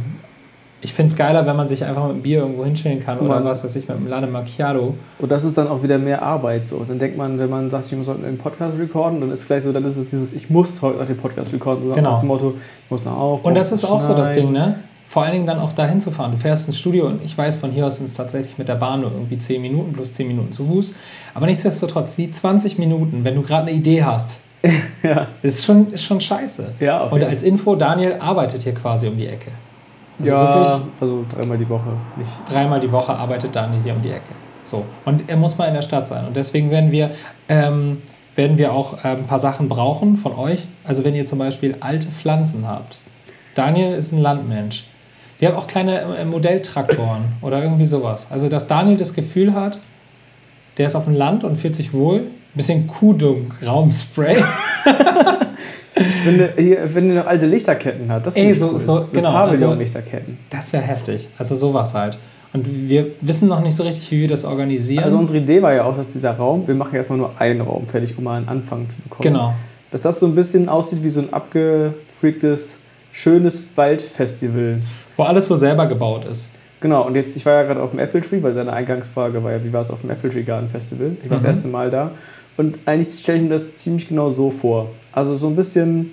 [0.81, 3.37] ich finde es geiler, wenn man sich einfach mit einem Bier irgendwo hinstellen kann oder
[3.37, 3.45] Mann.
[3.45, 4.95] was weiß ich, mit einem Latte Macchiato.
[5.19, 6.69] Und das ist dann auch wieder mehr Arbeit.
[6.69, 6.85] So.
[6.87, 9.63] Dann denkt man, wenn man sagt, ich muss heute einen Podcast recorden, dann ist gleich
[9.63, 11.85] so, dann ist es dieses, ich muss heute noch den Podcast recorden.
[11.85, 12.11] So Genau.
[12.13, 13.45] nach dem Motto, ich muss noch auf.
[13.45, 14.33] Und das ist auch so das.
[14.33, 14.77] Ding, ne?
[15.09, 16.33] Vor allen Dingen dann auch dahin zu fahren.
[16.33, 18.75] Du fährst ins Studio und ich weiß, von hier aus sind es tatsächlich mit der
[18.75, 20.95] Bahn nur irgendwie 10 Minuten plus 10 Minuten zu Fuß.
[21.35, 24.37] Aber nichtsdestotrotz, die 20 Minuten, wenn du gerade eine Idee hast,
[25.03, 25.27] Ja.
[25.43, 26.73] ist schon, ist schon scheiße.
[26.81, 29.51] Ja, und als Info, Daniel arbeitet hier quasi um die Ecke.
[30.19, 31.89] Also ja, wirklich also dreimal die Woche.
[32.17, 32.31] Nicht.
[32.51, 34.33] dreimal die Woche arbeitet Daniel hier um die Ecke.
[34.65, 34.85] So.
[35.05, 36.27] Und er muss mal in der Stadt sein.
[36.27, 37.11] Und deswegen werden wir,
[37.49, 38.01] ähm,
[38.37, 40.61] werden wir auch ähm, ein paar Sachen brauchen von euch.
[40.85, 42.97] Also wenn ihr zum Beispiel alte Pflanzen habt.
[43.55, 44.85] Daniel ist ein Landmensch.
[45.41, 48.27] Wir haben auch kleine äh, Modelltraktoren oder irgendwie sowas.
[48.31, 49.79] Also dass Daniel das Gefühl hat,
[50.79, 52.19] der ist auf dem Land und fühlt sich wohl.
[52.21, 54.37] Ein bisschen Kuhdung-Raumspray.
[56.25, 58.81] Wenn der, hier, wenn der noch alte Lichterketten hat, das ist so- cool.
[58.81, 60.39] so- genau, Pavillon-Lichterketten.
[60.51, 61.29] Das wäre heftig.
[61.39, 62.19] Also sowas halt.
[62.53, 65.05] Und wir wissen noch nicht so richtig, wie wir das organisieren.
[65.05, 67.61] Also unsere Idee war ja auch, dass dieser Raum, wir machen ja erstmal nur einen
[67.61, 69.23] Raum fertig, um mal einen Anfang zu bekommen.
[69.33, 69.55] genau.
[69.93, 72.79] Dass das so ein bisschen aussieht wie so ein abgefreaktes,
[73.13, 74.79] schönes Waldfestival.
[75.17, 76.49] Wo alles so selber gebaut ist.
[76.81, 79.53] Genau, und jetzt, ich war ja gerade auf dem Apple Tree, weil deine Eingangsfrage war
[79.53, 81.13] ja, wie war es auf dem Apple Tree Garden Festival?
[81.23, 81.43] Ich war Mhm.
[81.43, 82.11] das erste Mal da.
[82.57, 84.91] Und eigentlich stelle ich mir das ziemlich genau so vor.
[85.13, 86.13] Also so ein bisschen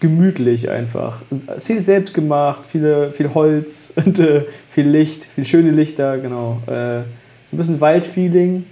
[0.00, 1.22] gemütlich einfach.
[1.60, 6.58] Viel selbst gemacht, viele, viel Holz und äh, viel Licht, viel schöne Lichter, genau.
[6.66, 7.00] Äh,
[7.46, 8.64] so ein bisschen Waldfeeling,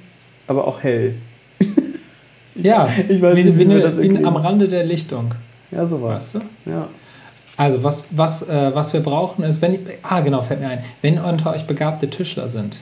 [0.47, 1.15] aber auch hell.
[2.55, 5.33] Ja, Ich weiß wie, nicht, wie wie, wie am Rande der Lichtung.
[5.71, 6.35] Ja, sowas.
[6.35, 6.71] Weißt du?
[6.71, 6.89] Ja.
[7.57, 10.85] Also, was, was, äh, was wir brauchen ist, wenn ich, ah, genau, fällt mir ein,
[11.03, 12.77] wenn unter euch begabte Tischler sind,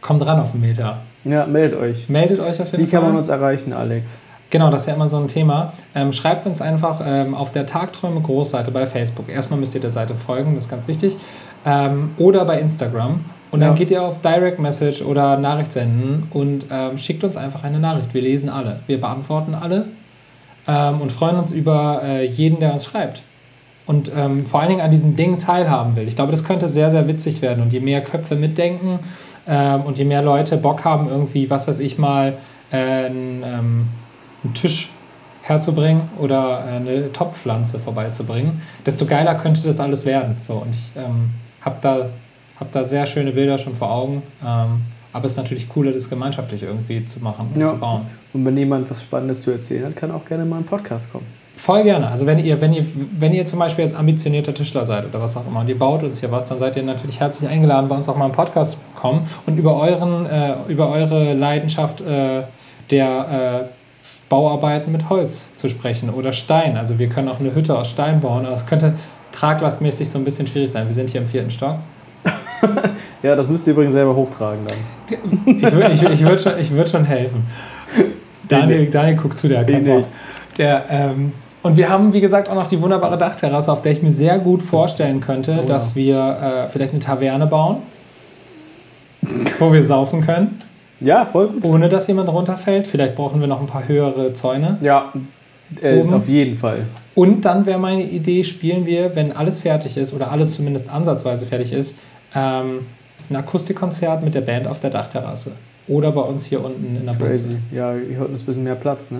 [0.00, 0.98] kommt ran auf den Meter.
[1.24, 2.08] ja, meldet euch.
[2.08, 3.10] Meldet euch auf jeden Wie kann Fall.
[3.10, 4.18] man uns erreichen, Alex?
[4.50, 5.72] Genau, das ist ja immer so ein Thema.
[5.94, 9.28] Ähm, schreibt uns einfach ähm, auf der Tagträume Großseite bei Facebook.
[9.28, 11.16] Erstmal müsst ihr der Seite folgen, das ist ganz wichtig.
[11.66, 13.20] Ähm, oder bei Instagram.
[13.50, 13.74] Und dann Ja.
[13.74, 18.14] geht ihr auf Direct Message oder Nachricht senden und ähm, schickt uns einfach eine Nachricht.
[18.14, 18.78] Wir lesen alle.
[18.86, 19.84] Wir beantworten alle
[20.66, 23.22] ähm, und freuen uns über äh, jeden, der uns schreibt.
[23.88, 26.06] Und ähm, vor allen Dingen an diesem Ding teilhaben will.
[26.06, 27.62] Ich glaube, das könnte sehr, sehr witzig werden.
[27.62, 29.00] Und je mehr Köpfe mitdenken
[29.48, 32.34] ähm, und je mehr Leute Bock haben, irgendwie, was weiß ich mal,
[32.70, 33.86] äh, einen, ähm,
[34.44, 34.90] einen Tisch
[35.42, 40.36] herzubringen oder äh, eine Topfpflanze vorbeizubringen, desto geiler könnte das alles werden.
[40.46, 41.30] So, und ich ähm,
[41.62, 42.06] habe da,
[42.60, 44.22] hab da sehr schöne Bilder schon vor Augen.
[44.46, 44.82] Ähm,
[45.14, 47.72] aber es ist natürlich cooler, das gemeinschaftlich irgendwie zu machen und Ja.
[47.72, 48.02] zu bauen.
[48.34, 51.24] Und wenn jemand was Spannendes zu erzählen hat, kann auch gerne mal ein Podcast kommen.
[51.58, 52.06] Voll gerne.
[52.06, 52.86] Also wenn ihr, wenn ihr,
[53.18, 56.04] wenn ihr zum Beispiel jetzt ambitionierter Tischler seid oder was auch immer und ihr baut
[56.04, 58.72] uns hier was, dann seid ihr natürlich herzlich eingeladen, bei uns auch mal im Podcast
[58.72, 62.42] zu kommen und über euren, äh, über eure Leidenschaft äh,
[62.90, 66.76] der äh, Bauarbeiten mit Holz zu sprechen oder Stein.
[66.76, 68.94] Also wir können auch eine Hütte aus Stein bauen, aber es könnte
[69.32, 70.86] traglastmäßig so ein bisschen schwierig sein.
[70.86, 71.74] Wir sind hier im vierten Stock.
[73.24, 74.78] ja, das müsst ihr übrigens selber hochtragen dann.
[75.44, 77.44] Ich würde ich, ich würd schon, ich würd schon helfen.
[78.48, 80.04] Daniel, Daniel guckt zu, der hat Nee, nee.
[80.56, 81.32] Der, ähm,
[81.68, 84.38] und wir haben, wie gesagt, auch noch die wunderbare Dachterrasse, auf der ich mir sehr
[84.38, 86.16] gut vorstellen könnte, Oh dass wir
[86.66, 87.76] äh, vielleicht eine Taverne bauen,
[89.58, 90.58] wo wir saufen können,
[91.00, 91.64] Ja, voll gut.
[91.64, 92.86] ohne dass jemand runterfällt.
[92.86, 94.78] Vielleicht brauchen wir noch ein paar höhere Zäune.
[94.80, 95.12] Ja,
[95.82, 96.86] äh, auf jeden Fall.
[97.14, 101.46] Und dann wäre meine Idee, spielen wir, wenn alles fertig ist oder alles zumindest ansatzweise
[101.46, 101.98] fertig ist,
[102.34, 102.86] ähm,
[103.28, 105.52] ein Akustikkonzert mit der Band auf der Dachterrasse.
[105.88, 107.14] Oder bei uns hier unten in der.
[107.14, 107.56] Crazy.
[107.74, 109.18] Ja, hier unten ist ein bisschen mehr Platz, ne?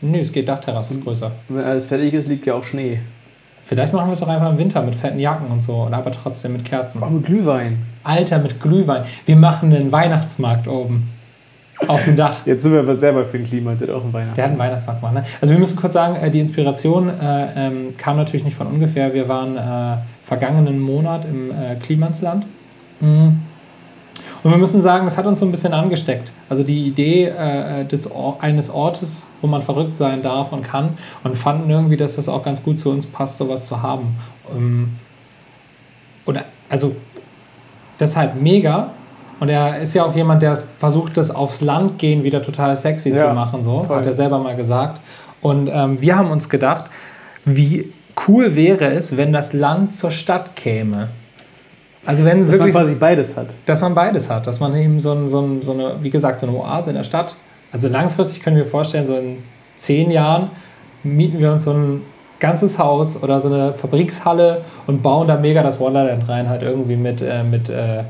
[0.00, 1.30] Nö, es geht, Dachterrasse ist größer.
[1.48, 2.98] Wenn alles fertig ist, liegt ja auch Schnee.
[3.66, 6.12] Vielleicht machen wir es auch einfach im Winter mit fetten Jacken und so, oder aber
[6.12, 7.02] trotzdem mit Kerzen.
[7.02, 7.78] Auch mit Glühwein.
[8.02, 9.04] Alter, mit Glühwein.
[9.24, 11.10] Wir machen einen Weihnachtsmarkt oben.
[11.88, 12.36] Auf dem Dach.
[12.46, 14.50] Jetzt sind wir aber selber für den Klima, der hat auch einen Der hat Weihnachtsmarkt.
[14.50, 15.14] einen Weihnachtsmarkt gemacht.
[15.14, 15.24] Ne?
[15.40, 19.12] Also wir müssen kurz sagen, äh, die Inspiration äh, ähm, kam natürlich nicht von ungefähr.
[19.12, 22.44] Wir waren äh, vergangenen Monat im äh, Klimansland.
[23.00, 23.40] Mhm.
[24.44, 26.30] Und wir müssen sagen, das hat uns so ein bisschen angesteckt.
[26.50, 30.90] Also die Idee äh, des Or eines Ortes, wo man verrückt sein darf und kann
[31.24, 34.16] und fanden irgendwie, dass das auch ganz gut zu uns passt, sowas zu haben.
[34.54, 34.90] Ähm,
[36.26, 36.94] oder, also
[37.98, 38.90] deshalb mega.
[39.40, 43.10] Und er ist ja auch jemand, der versucht, das aufs Land gehen wieder total sexy
[43.10, 43.64] Ja, zu machen.
[43.64, 43.96] So, voll.
[43.96, 45.00] hat er selber mal gesagt.
[45.40, 46.84] Und ähm, wir haben uns gedacht,
[47.46, 47.90] wie
[48.28, 51.08] cool wäre es, wenn das Land zur Stadt käme.
[52.06, 53.54] Also wenn Dass man wirklich, quasi beides hat.
[53.66, 56.40] dass man beides hat, dass man eben so, ein, so, ein, so eine, wie gesagt,
[56.40, 57.34] so eine Oase in der Stadt.
[57.72, 59.38] Also langfristig können wir vorstellen, so in
[59.76, 60.50] zehn Jahren
[61.02, 62.02] mieten wir uns so ein
[62.40, 66.96] ganzes Haus oder so eine Fabrikshalle und bauen da mega das Wonderland rein, halt irgendwie
[66.96, 68.04] mit, äh, mit, äh,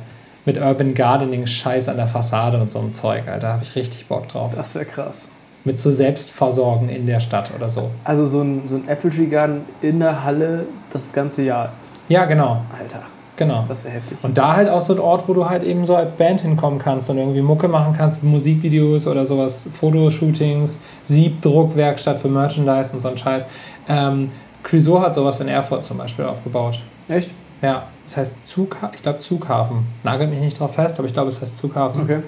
[0.44, 3.40] mit Urban Gardening Scheiß an der Fassade und so einem Zeug, Alter.
[3.40, 4.52] Da habe ich richtig Bock drauf.
[4.54, 5.28] Das wäre krass.
[5.64, 7.90] Mit so Selbstversorgen in der Stadt oder so.
[8.04, 12.02] Also so ein, so ein Apple Tree Garden in der Halle das ganze Jahr ist.
[12.08, 12.60] Ja, genau.
[12.78, 13.02] Alter.
[13.36, 13.60] Genau.
[13.60, 14.18] Das, das wäre heftig.
[14.22, 16.78] Und da halt auch so ein Ort, wo du halt eben so als Band hinkommen
[16.78, 23.08] kannst und irgendwie Mucke machen kannst, Musikvideos oder sowas, Fotoshootings, Siebdruckwerkstatt für Merchandise und so
[23.08, 23.46] ein Scheiß.
[23.88, 24.30] Ähm,
[24.62, 26.80] Clouseau hat sowas in Erfurt zum Beispiel aufgebaut.
[27.08, 27.34] Echt?
[27.60, 29.86] Ja, das heißt Zug, ich glaube Zughafen.
[30.02, 32.02] Nagelt mich nicht drauf fest, aber ich glaube, es heißt Zughafen.
[32.02, 32.18] Okay.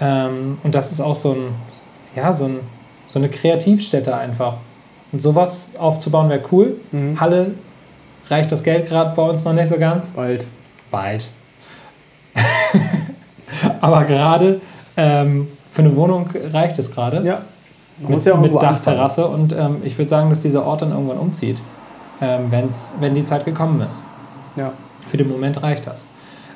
[0.00, 1.54] Ähm, und das ist auch so ein,
[2.14, 2.60] ja, so, ein,
[3.08, 4.56] so eine Kreativstätte einfach.
[5.12, 6.76] Und sowas aufzubauen wäre cool.
[6.90, 7.20] Mhm.
[7.20, 7.54] Halle
[8.32, 10.08] reicht das Geld gerade bei uns noch nicht so ganz.
[10.08, 10.46] Bald.
[10.90, 11.28] Bald.
[13.80, 14.60] Aber gerade
[14.96, 17.18] ähm, für eine Wohnung reicht es gerade.
[17.18, 17.42] Ja.
[17.98, 18.54] Man Mit, muss ja auch mit.
[18.54, 19.26] Dachterrasse.
[19.28, 21.58] Und ähm, ich würde sagen, dass dieser Ort dann irgendwann umzieht,
[22.20, 24.02] ähm, wenn's, wenn die Zeit gekommen ist.
[24.56, 24.72] Ja.
[25.08, 26.06] Für den Moment reicht das.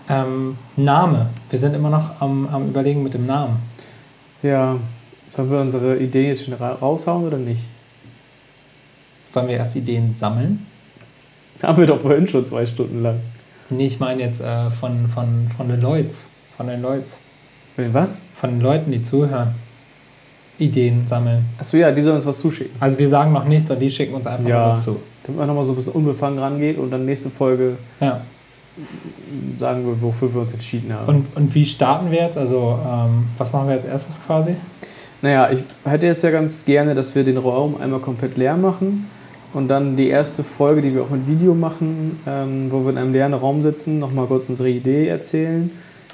[0.08, 1.26] Ähm, Name.
[1.50, 3.56] Wir sind immer noch am, am Überlegen mit dem Namen.
[4.42, 4.76] Ja.
[5.28, 7.66] Sollen wir unsere Ideen jetzt schon ra- raushauen oder nicht?
[9.30, 10.64] Sollen wir erst Ideen sammeln?
[11.62, 13.16] Haben wir doch vorhin schon zwei Stunden lang.
[13.70, 16.26] Nee, ich meine jetzt äh, von, von, von den Leuts.
[16.56, 17.18] Von den Leuts.
[17.76, 18.18] Was?
[18.34, 19.54] Von den Leuten, die zuhören.
[20.58, 21.44] Ideen sammeln.
[21.58, 22.74] Achso, ja, die sollen uns was zuschicken.
[22.80, 24.68] Also wir sagen noch nichts und die schicken uns einfach Ja.
[24.68, 24.96] was zu.
[25.24, 28.20] Damit man nochmal so ein bisschen unbefangen rangeht und dann nächste Folge Ja.
[29.58, 31.08] sagen wir, wofür wir uns entschieden haben.
[31.08, 32.38] Und, und wie starten wir jetzt?
[32.38, 34.54] Also ähm, was machen wir als erstes quasi?
[35.20, 39.06] Naja, ich hätte jetzt ja ganz gerne, dass wir den Raum einmal komplett leer machen
[39.54, 42.98] und dann die erste Folge, die wir auch mit Video machen, ähm, wo wir in
[42.98, 45.70] einem leeren Raum sitzen, nochmal kurz unsere Idee erzählen,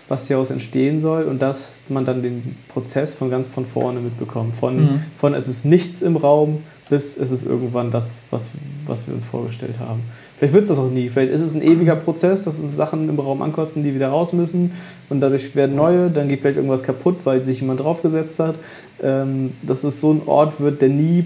[0.09, 4.55] was hieraus entstehen soll und dass man dann den Prozess von ganz von vorne mitbekommt.
[4.55, 5.01] Von, Mhm.
[5.16, 6.59] von es ist nichts im Raum
[6.92, 8.51] bis es ist irgendwann das, was,
[8.87, 10.03] was wir uns vorgestellt haben.
[10.37, 11.09] Vielleicht wird es das auch nie.
[11.09, 14.35] Vielleicht ist es ein ewiger Prozess, dass uns Sachen im Raum ankotzen, die wieder raus
[14.35, 14.73] müssen
[15.09, 18.57] und dadurch werden neue, dann geht vielleicht irgendwas kaputt, weil sich jemand draufgesetzt hat.
[19.03, 21.25] Ähm, dass es so ein Ort wird, der nie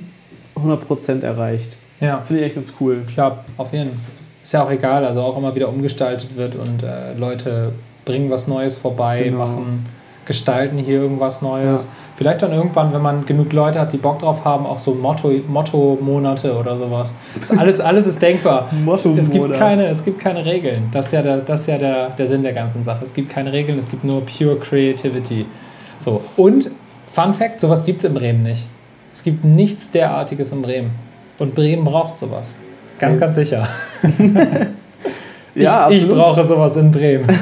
[0.54, 1.76] 100% erreicht.
[2.00, 2.18] Ja.
[2.18, 3.02] Finde ich echt ganz cool.
[3.12, 3.98] Klar, auf jeden Fall.
[4.42, 7.72] Ist ja auch egal, also auch immer wieder umgestaltet wird und äh, Leute
[8.04, 9.38] bringen was Neues vorbei, Genau.
[9.38, 9.86] machen,
[10.24, 11.84] gestalten hier irgendwas Neues.
[11.84, 11.90] Ja.
[12.16, 15.32] Vielleicht dann irgendwann, wenn man genug Leute hat, die Bock drauf haben, auch so Motto,
[15.48, 17.12] Motto-Monate oder sowas.
[17.58, 18.68] Alles, alles ist denkbar.
[18.84, 19.24] Motto-Monat.
[19.24, 20.88] Es gibt keine, es gibt keine Regeln.
[20.92, 23.04] Das ist ja, der, das ist ja der, der Sinn der ganzen Sache.
[23.04, 25.44] Es gibt keine Regeln, es gibt nur pure Creativity.
[25.98, 26.22] So.
[26.36, 26.70] Und,
[27.12, 28.66] Fun Fact, sowas gibt es in Bremen nicht.
[29.12, 30.90] Es gibt nichts derartiges in Bremen.
[31.38, 32.54] Und Bremen braucht sowas.
[32.98, 33.68] Ganz, ganz sicher.
[35.58, 36.16] Ja, ich, ich absolut.
[36.26, 37.26] brauche sowas in Bremen.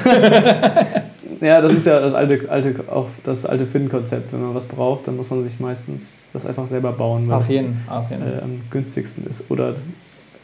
[1.40, 4.32] Ja, das ist ja das alte, alte, auch das alte Finn-Konzept.
[4.32, 7.42] Wenn man was braucht, dann muss man sich meistens das einfach selber bauen, weil auf
[7.42, 8.22] es jeden, auf jeden.
[8.22, 9.74] äh, am günstigsten ist oder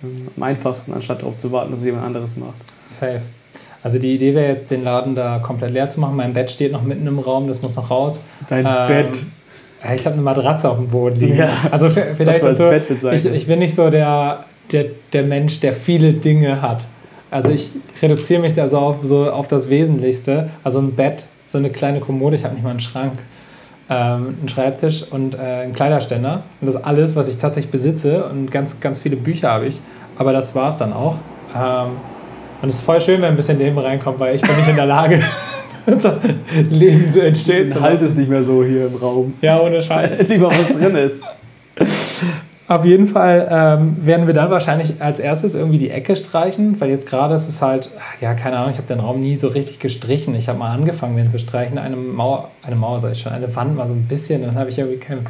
[0.03, 2.53] ähm, am einfachsten, anstatt darauf zu warten, dass es jemand anderes macht.
[2.89, 3.23] Safe.
[3.83, 6.17] Also die Idee wäre jetzt, den Laden da komplett leer zu machen.
[6.17, 8.21] Mein Bett steht noch mitten im Raum, das muss noch raus.
[8.49, 9.23] Dein Ähm, Bett.
[9.95, 11.37] Ich habe eine Matratze auf dem Boden liegen.
[11.37, 11.49] Ja.
[11.71, 15.73] Also vielleicht du als so, ich, ich bin nicht so der, der, der Mensch, der
[15.73, 16.85] viele Dinge hat.
[17.31, 17.71] Also ich
[18.03, 20.51] reduziere mich da so auf, so auf das Wesentlichste.
[20.65, 23.13] Also ein Bett, so eine kleine Kommode, ich habe nicht mal einen Schrank,
[23.89, 26.43] ähm, einen Schreibtisch und äh, einen Kleiderständer.
[26.61, 28.25] Und das ist alles, was ich tatsächlich besitze.
[28.25, 29.81] Und ganz, ganz viele Bücher habe ich.
[30.19, 31.17] Aber das war es dann auch.
[31.57, 31.93] Ähm,
[32.63, 34.77] und es ist voll schön, wenn ein bisschen Leben reinkommt, weil ich bin nicht in
[34.77, 35.23] der Lage,
[36.71, 37.71] Leben zu entstehen.
[37.71, 39.35] Dann halt es nicht mehr so hier im Raum.
[39.41, 40.29] Ja, ohne Scheiß.
[40.29, 41.23] Lieber was drin ist.
[42.69, 46.89] Auf jeden Fall ähm, werden wir dann wahrscheinlich als erstes irgendwie die Ecke streichen, weil
[46.89, 47.91] jetzt gerade ist es halt,
[48.21, 50.37] ja, keine Ahnung, ich habe den Raum nie so richtig gestrichen.
[50.37, 53.55] Ich habe mal angefangen, den zu streichen, eine Mauer, eine Mauer sag ich schon, eine
[53.57, 54.43] Wand mal so ein bisschen.
[54.43, 55.27] Dann habe ich irgendwie keinen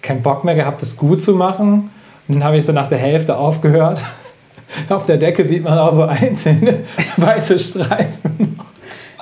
[0.00, 1.90] kein Bock mehr gehabt, das gut zu machen.
[2.26, 4.02] Und dann habe ich so nach der Hälfte aufgehört.
[4.88, 6.80] Auf der Decke sieht man auch so einzelne
[7.16, 8.57] weiße Streifen.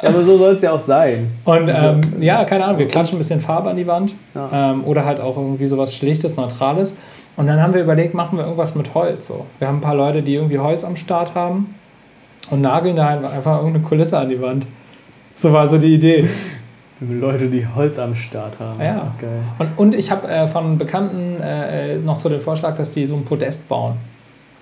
[0.02, 1.30] Ja, aber so soll es ja auch sein.
[1.44, 4.12] Und ähm, ja, keine Ahnung, wir klatschen ein bisschen Farbe an die Wand.
[4.34, 4.72] Ja.
[4.72, 6.96] Ähm, oder halt auch irgendwie sowas Schlichtes, Neutrales.
[7.36, 9.28] Und dann haben wir überlegt, machen wir irgendwas mit Holz.
[9.28, 9.46] So.
[9.58, 11.74] Wir haben ein paar Leute, die irgendwie Holz am Start haben
[12.50, 14.66] und nageln da einfach irgendeine Kulisse an die Wand.
[15.36, 16.28] So war so die Idee.
[17.00, 18.80] Leute, die Holz am Start haben.
[18.80, 19.12] Ja.
[19.20, 19.30] geil.
[19.58, 23.14] Und, und ich habe äh, von Bekannten äh, noch so den Vorschlag, dass die so
[23.14, 23.96] ein Podest bauen.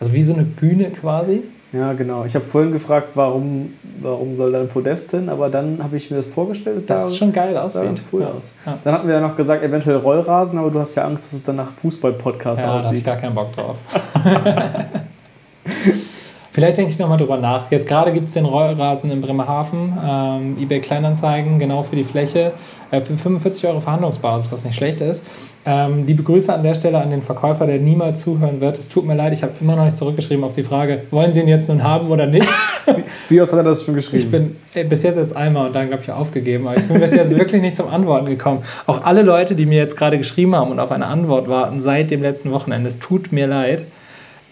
[0.00, 1.42] Also wie so eine Bühne quasi.
[1.76, 2.24] Ja, genau.
[2.24, 6.10] Ich habe vorhin gefragt, warum, warum soll da ein Podest hin, aber dann habe ich
[6.10, 6.76] mir das vorgestellt.
[6.76, 7.82] Es Das sah- ist schon geil sah aussieht.
[7.82, 8.28] ganz cool ja.
[8.28, 8.52] aus.
[8.64, 8.78] Ja.
[8.84, 11.42] Dann hatten wir ja noch gesagt, eventuell Rollrasen, aber du hast ja Angst, dass es
[11.42, 13.04] dann nach Fußball-Podcast Ja, da habe ich aussieht.
[13.04, 13.76] gar keinen Bock drauf.
[16.54, 17.68] Vielleicht denke ich nochmal drüber nach.
[17.72, 22.52] Jetzt gerade gibt es den Rollrasen in Bremerhaven, ähm, eBay Kleinanzeigen, genau für die Fläche,
[22.92, 25.26] äh, für 45 Euro Verhandlungsbasis, was nicht schlecht ist.
[25.66, 28.78] Ähm, liebe Grüße an der Stelle an den Verkäufer, der niemals zuhören wird.
[28.78, 31.40] Es tut mir leid, ich habe immer noch nicht zurückgeschrieben auf die Frage, wollen Sie
[31.40, 32.46] ihn jetzt nun haben oder nicht?
[33.28, 34.22] Wie oft hat er das schon geschrieben?
[34.22, 36.68] Ich bin äh, bis jetzt jetzt einmal und dann, glaube ich, aufgegeben.
[36.68, 38.62] Aber ich bin bis jetzt wirklich nicht zum Antworten gekommen.
[38.86, 42.12] Auch alle Leute, die mir jetzt gerade geschrieben haben und auf eine Antwort warten seit
[42.12, 43.82] dem letzten Wochenende, es tut mir leid.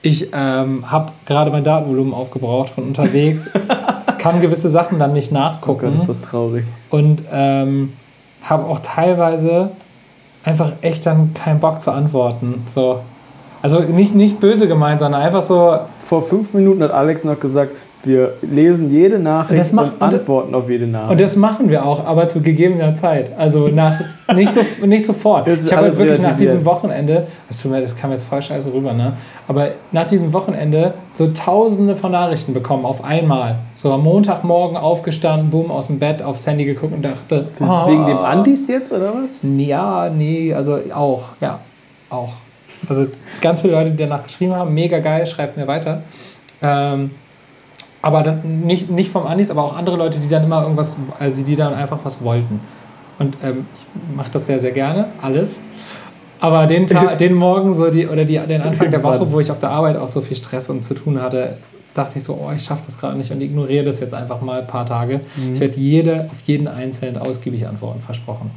[0.02, 3.48] Ich ähm, habe gerade mein Datenvolumen aufgebraucht von unterwegs,
[4.18, 6.64] kann gewisse Sachen dann nicht oh nachgucken Gott, ist das traurig.
[6.90, 7.92] und ähm,
[8.42, 9.70] habe auch teilweise
[10.44, 12.64] einfach echt dann keinen Bock zu antworten.
[12.66, 13.00] So.
[13.62, 17.76] Also nicht, nicht böse gemeint, sondern einfach so, Vor fünf Minuten hat Alex noch gesagt,
[18.04, 21.12] wir lesen jede Nachricht Das macht- und antworten auf jede Nachricht.
[21.12, 23.30] Und das machen wir auch, aber zu gegebener Zeit.
[23.38, 24.00] Also nach,
[24.34, 25.46] nicht, so, nicht sofort.
[25.46, 28.42] Jetzt Ich habe jetzt wirklich nach diesem Wochenende, das, tut mir, das kam jetzt voll
[28.42, 29.12] scheiße rüber, ne?
[29.46, 33.56] Aber nach diesem Wochenende so tausende von Nachrichten bekommen auf einmal.
[33.76, 38.06] So am Montagmorgen aufgestanden, boom, aus dem Bett, aufs Handy geguckt und dachte, oh, Wegen
[38.06, 39.40] dem Andis jetzt, oder was?
[39.42, 41.60] Ja, nee, also auch, ja,
[42.10, 42.32] auch.
[42.88, 43.06] Also
[43.40, 46.02] ganz viele Leute, die danach geschrieben haben, mega geil, schreibt mir weiter.
[46.60, 47.10] Ähm,
[48.02, 51.44] aber dann nicht, nicht vom Andis, aber auch andere Leute, die dann immer irgendwas, also
[51.44, 52.60] die dann einfach was wollten.
[53.18, 55.56] Und ähm, ich mache das sehr, sehr gerne, alles.
[56.40, 59.50] Aber den, Tag, den Morgen so die, oder die, den Anfang der Woche, wo ich
[59.50, 61.58] auf der Arbeit auch so viel Stress und zu tun hatte,
[61.94, 64.60] dachte ich so, oh, ich schaffe das gerade nicht und ignoriere das jetzt einfach mal
[64.60, 65.20] ein paar Tage.
[65.52, 68.50] Ich werde jede, auf jeden einzelnen ausgiebig antworten, versprochen.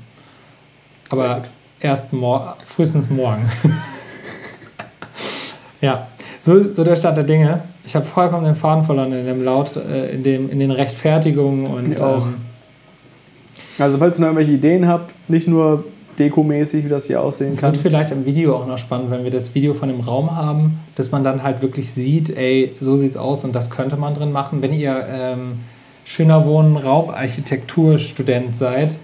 [1.10, 1.42] Aber
[1.80, 3.50] erst mor frühestens morgen.
[5.82, 6.08] ja,
[6.46, 7.62] so, so der Stand der Dinge.
[7.86, 11.66] Ich habe vollkommen den Faden verloren in dem Laut, äh, in, dem, in den Rechtfertigungen
[11.68, 12.26] und Ich auch.
[12.28, 12.36] ähm,
[13.80, 15.84] Also falls ihr noch irgendwelche Ideen habt, nicht nur
[16.20, 17.74] dekomäßig, wie das hier aussehen Es kann.
[17.74, 20.80] wird vielleicht im Video auch noch spannend, wenn wir das Video von dem Raum haben,
[20.96, 24.32] dass man dann halt wirklich sieht, ey, so sieht's aus und das könnte man drin
[24.32, 24.62] machen.
[24.62, 25.60] Wenn ihr ähm,
[26.06, 28.96] schöner Wohnen, Raumarchitekturstudent seid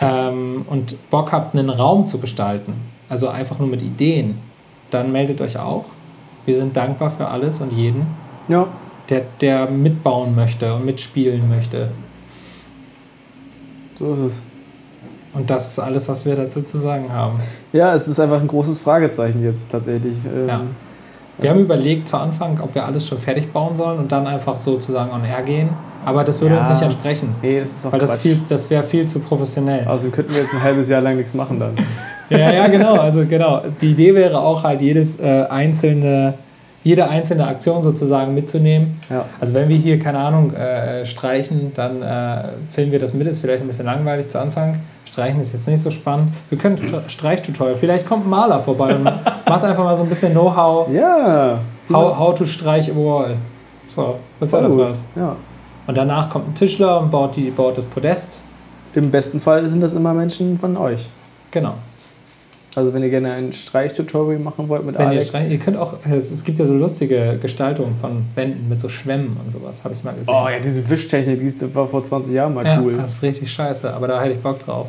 [0.00, 2.72] ähm, und Bock habt, einen Raum zu gestalten,
[3.08, 4.36] also einfach nur mit Ideen,
[4.90, 5.84] dann meldet euch auch.
[6.46, 8.06] Wir sind dankbar für alles und jeden,
[8.48, 8.66] Ja,
[9.10, 11.88] der, der mitbauen möchte und mitspielen möchte.
[13.98, 14.42] so ist es.
[15.34, 17.38] Und das ist alles, was wir dazu zu sagen haben.
[17.72, 20.16] Ja, es ist einfach ein großes Fragezeichen jetzt tatsächlich.
[20.24, 20.60] Ähm, Ja.
[21.38, 24.58] Wir haben überlegt zu Anfang, ob wir alles schon fertig bauen sollen und dann einfach
[24.58, 25.68] sozusagen on air gehen.
[26.06, 26.60] Aber das würde Ja.
[26.60, 27.34] uns nicht entsprechen.
[27.42, 28.20] Nee, das ist auch Weil das, Quatsch.
[28.22, 29.84] viel, das wäre viel zu professionell.
[29.86, 31.72] also könnten wir jetzt ein halbes Jahr lang nichts machen dann.
[32.28, 32.94] Ja, ja, genau.
[32.94, 33.62] Also genau.
[33.80, 36.34] Die Idee wäre auch halt jedes äh, einzelne,
[36.82, 39.00] jede einzelne Aktion sozusagen mitzunehmen.
[39.08, 39.26] Ja.
[39.40, 42.38] Also wenn wir hier, keine Ahnung, äh, streichen, dann äh,
[42.72, 44.74] filmen wir das mit, ist vielleicht ein bisschen langweilig zu Anfang.
[45.04, 46.32] Streichen ist jetzt nicht so spannend.
[46.50, 47.76] Wir können Stre- Streichtutorial.
[47.76, 49.04] Vielleicht kommt ein Maler vorbei und
[49.48, 50.88] macht einfach mal so ein bisschen Know-how.
[50.92, 51.60] Ja.
[51.92, 53.34] How, how to streich a wall.
[53.88, 55.02] So, das ist was.
[55.14, 55.36] Ja.
[55.86, 58.38] Und danach kommt ein Tischler und baut, die, baut das Podest.
[58.94, 61.08] Im besten Fall sind das immer Menschen von euch.
[61.50, 61.74] Genau.
[62.74, 65.28] Also wenn ihr gerne ein Streichtutorial machen wollt mit Wenn ihr, Alex.
[65.28, 68.90] streich, ihr könnt auch, es, es gibt ja so lustige Gestaltungen von Wänden mit so
[68.90, 70.34] Schwämmen und sowas, habe ich mal gesehen.
[70.34, 72.98] Oh ja, diese Wischtechnik, die ist- war vor 20 Jahren mal ja, cool.
[72.98, 74.88] das ist richtig scheiße, aber da hätte ich Bock drauf.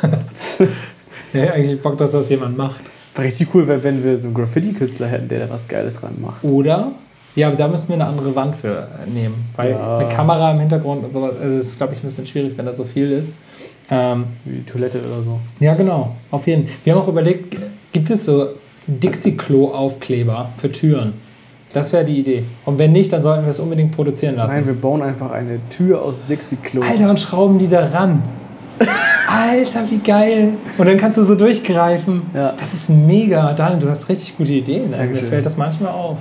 [1.34, 2.80] ja, eigentlich Bock, dass das jemand macht.
[3.14, 6.42] War richtig cool, wenn wenn wir so einen Graffiti-Künstler hätten, der da was Geiles ranmacht.
[6.44, 6.92] Oder
[7.38, 8.68] Ja, aber da müssen wir eine andere Wand für
[9.06, 9.46] äh, nehmen.
[9.56, 9.98] Weil Ja.
[9.98, 12.66] eine Kamera im Hintergrund und sowas, also es ist, glaube ich, ein bisschen schwierig, wenn
[12.66, 13.32] da so viel ist.
[13.90, 15.38] Ähm, Wie Toilette oder so.
[15.60, 16.74] ja, genau, auf jeden Fall.
[16.84, 17.56] Wir haben auch überlegt,
[17.92, 18.48] gibt es so
[18.86, 21.14] Dixie-Klo-Aufkleber für Türen?
[21.74, 22.44] Das wäre die Idee.
[22.64, 24.54] Und wenn nicht, dann sollten wir es unbedingt produzieren lassen.
[24.54, 26.82] Nein, wir bauen einfach eine Tür aus Dixie-Klo.
[26.82, 28.22] Alter, und schrauben die da ran.
[29.28, 30.50] Alter, wie geil.
[30.78, 32.22] Und dann kannst du so durchgreifen.
[32.34, 32.54] Ja.
[32.58, 33.52] Das ist mega.
[33.52, 34.84] Daniel, du hast richtig gute Ideen.
[34.84, 34.88] ey.
[34.90, 35.28] Mir Dankeschön.
[35.28, 36.16] fällt das manchmal auf.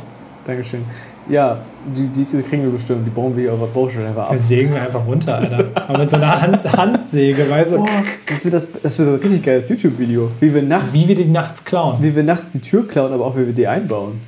[0.46, 0.82] Dankeschön.
[1.30, 3.06] Ja, die, die kriegen wir bestimmt.
[3.06, 4.32] Die bauen wir hier auf der Baustelle einfach ab.
[4.32, 5.66] Wir sägen wir einfach runter, Alter.
[5.76, 7.88] Aber mit so einer Hand Handsäge, weißt du, Boah,
[8.28, 10.32] das wird, das, das wird so ein richtig geiles YouTube-Video.
[10.40, 11.98] Wie wir, nachts, wie wir die nachts klauen.
[12.02, 14.22] wie wir nachts die Tür klauen, aber auch wie wir die einbauen.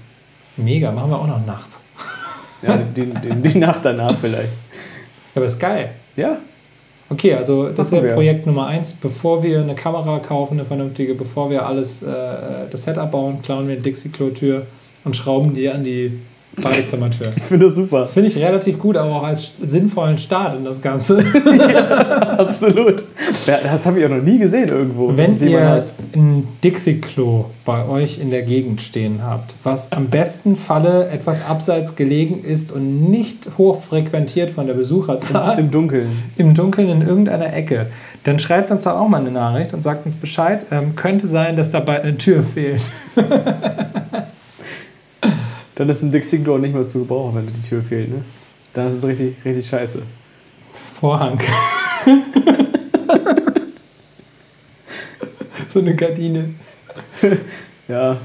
[0.58, 1.78] Mega, machen wir auch noch nachts.
[2.62, 4.52] Ja, die, die, die Nacht danach vielleicht.
[5.34, 5.91] Aber ist geil.
[6.18, 6.38] Ja,
[7.12, 8.14] Okay, also das wäre.
[8.14, 8.93] Projekt Nummer eins.
[8.93, 12.08] Bevor wir eine Kamera kaufen, eine vernünftige, bevor wir alles, äh,
[12.72, 14.68] das Setup bauen, klauen wir eine Dixie-Klo-Tür
[15.06, 16.20] und schrauben die an die
[16.62, 17.28] Badezimmertür.
[17.36, 18.02] ich finde das super.
[18.02, 21.20] Das finde ich relativ gut, aber auch als sinnvollen Start in das Ganze.
[22.38, 23.04] Absolut.
[23.47, 25.16] Ja, Das habe ich auch noch nie gesehen irgendwo.
[25.16, 25.93] Wenn ihr hat.
[26.16, 31.95] ein Dixie-Klo bei euch in der Gegend stehen habt, was am besten Falle etwas abseits
[31.95, 36.10] gelegen ist und nicht hoch frequentiert von der Besucherzahl, Im Dunkeln.
[36.38, 37.88] im Dunkeln in irgendeiner Ecke,
[38.26, 40.66] dann schreibt uns da auch mal eine Nachricht und sagt uns Bescheid.
[40.72, 42.82] Ähm, könnte sein, dass dabei eine Tür fehlt.
[45.80, 48.10] Dann ist ein Dixie-Klo nicht mehr zu gebrauchen, wenn die Tür fehlt.
[48.10, 48.22] Ne?
[48.74, 50.02] Dann ist es richtig, richtig scheiße.
[51.00, 51.40] Vorhang.
[55.70, 56.50] so eine Gardine.
[57.88, 58.18] Ja.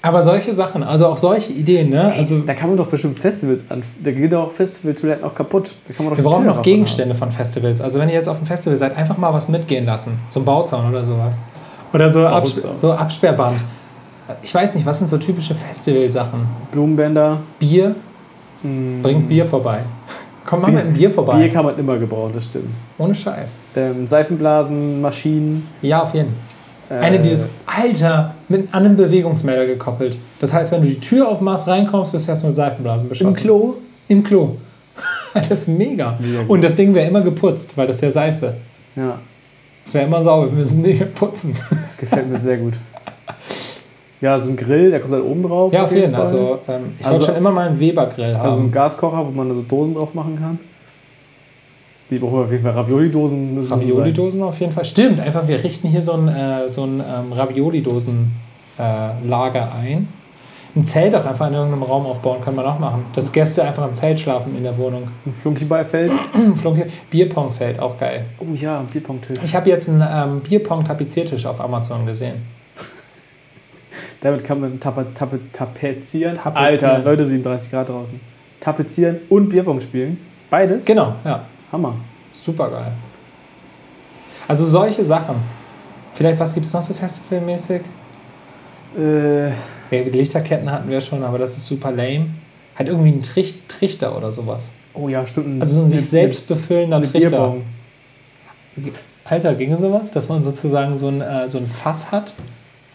[0.00, 2.10] Aber solche Sachen, also auch solche Ideen, ne?
[2.10, 3.82] Also da kann man doch bestimmt Festivals an.
[4.02, 5.72] Da gehen doch Festival-Toiletten auch kaputt.
[5.86, 7.82] Da kann man doch Wir brauchen noch Gegenstände von Festivals.
[7.82, 10.18] Also wenn ihr jetzt auf dem Festival seid, einfach mal was mitgehen lassen.
[10.34, 11.34] Ein Bauzaun oder sowas.
[11.92, 13.62] Oder so, Abs so Absperrband.
[14.42, 16.40] Ich weiß nicht, was sind so typische Festivalsachen?
[16.70, 17.38] Blumenbänder.
[17.58, 17.94] Bier?
[18.62, 19.80] mh, Bringt Bier vorbei.
[20.46, 21.38] Komm, mach Bier- mal ein Bier vorbei.
[21.38, 22.70] Bier kann man immer gebrauchen, das stimmt.
[22.98, 23.56] Ohne Scheiß.
[23.76, 25.68] Ähm, Seifenblasen, Maschinen.
[25.82, 26.30] Ja, auf jeden
[26.88, 26.98] Fall.
[26.98, 30.18] Äh, Eine, die das Alter mit einem Bewegungsmelder gekoppelt.
[30.40, 33.28] Das heißt, wenn du die Tür aufmachst, reinkommst, wirst du erstmal mit Seifenblasen beschossen.
[33.32, 33.74] Im Klo?
[34.08, 34.56] Im Klo.
[35.34, 36.18] das ist mega.
[36.20, 36.42] Mega.
[36.48, 38.54] Und das Ding wäre immer geputzt, weil das ist ja Seife.
[38.96, 39.18] Ja,
[39.86, 40.46] Es wäre immer sauber.
[40.50, 41.54] Wir müssen nicht putzen.
[41.70, 42.74] das gefällt mir sehr gut.
[44.22, 45.70] Ja, so ein Grill, der kommt dann oben drauf.
[45.72, 46.20] Ja, auf jeden Fall.
[46.20, 48.46] Also, ähm, ich Also- wollte schon immer mal einen Weber-Grill haben.
[48.46, 50.58] Also ein Gaskocher, wo man so Dosen drauf machen kann.
[52.08, 52.72] Die brauchen wir auf jeden Fall.
[52.72, 53.66] Ravioli-Dosen.
[53.70, 54.84] Ravioli-Dosen auf jeden Fall.
[54.84, 60.08] Stimmt, einfach wir richten hier so ein, äh, so ein ähm, Ravioli-Dosen-Lager ein.
[60.74, 63.04] Ein Zelt auch einfach in irgendeinem Raum aufbauen, kann man auch machen.
[63.14, 65.02] Dass Gäste einfach im Zelt schlafen in der Wohnung.
[65.26, 66.12] Ein Flunkyballfeld.
[66.62, 68.24] Flunky- Bierpongfeld, auch geil.
[68.38, 69.38] Oh ja, ein Bierpongtisch.
[69.44, 72.36] Ich habe jetzt einen ähm, Bierpong-Tapeziertisch auf Amazon gesehen.
[74.22, 76.36] Damit kann man tapa, tapa, tapezieren.
[76.36, 76.56] Tapezieren.
[76.56, 78.18] Alter, Leute, 37 Grad draußen.
[78.60, 80.16] Tapezieren und Bierpong spielen.
[80.48, 80.84] Beides?
[80.84, 81.42] Genau, ja.
[81.72, 81.94] Hammer.
[82.32, 82.92] Super geil.
[84.46, 85.36] Also solche Sachen.
[86.14, 87.80] Vielleicht, was gibt es noch so festivalmäßig?
[88.98, 89.54] Äh, Ja,
[89.90, 92.26] die Lichterketten hatten wir schon, aber das ist super lame.
[92.76, 94.70] Hat irgendwie einen Trich Trichter oder sowas.
[94.94, 95.60] oh ja, stimmt.
[95.60, 97.30] Also so ein sich selbst befüllender mit Trichter.
[97.30, 97.62] Bierbong.
[99.24, 100.12] Alter, ginge sowas?
[100.12, 102.32] Dass man sozusagen so ein, äh, so ein Fass hat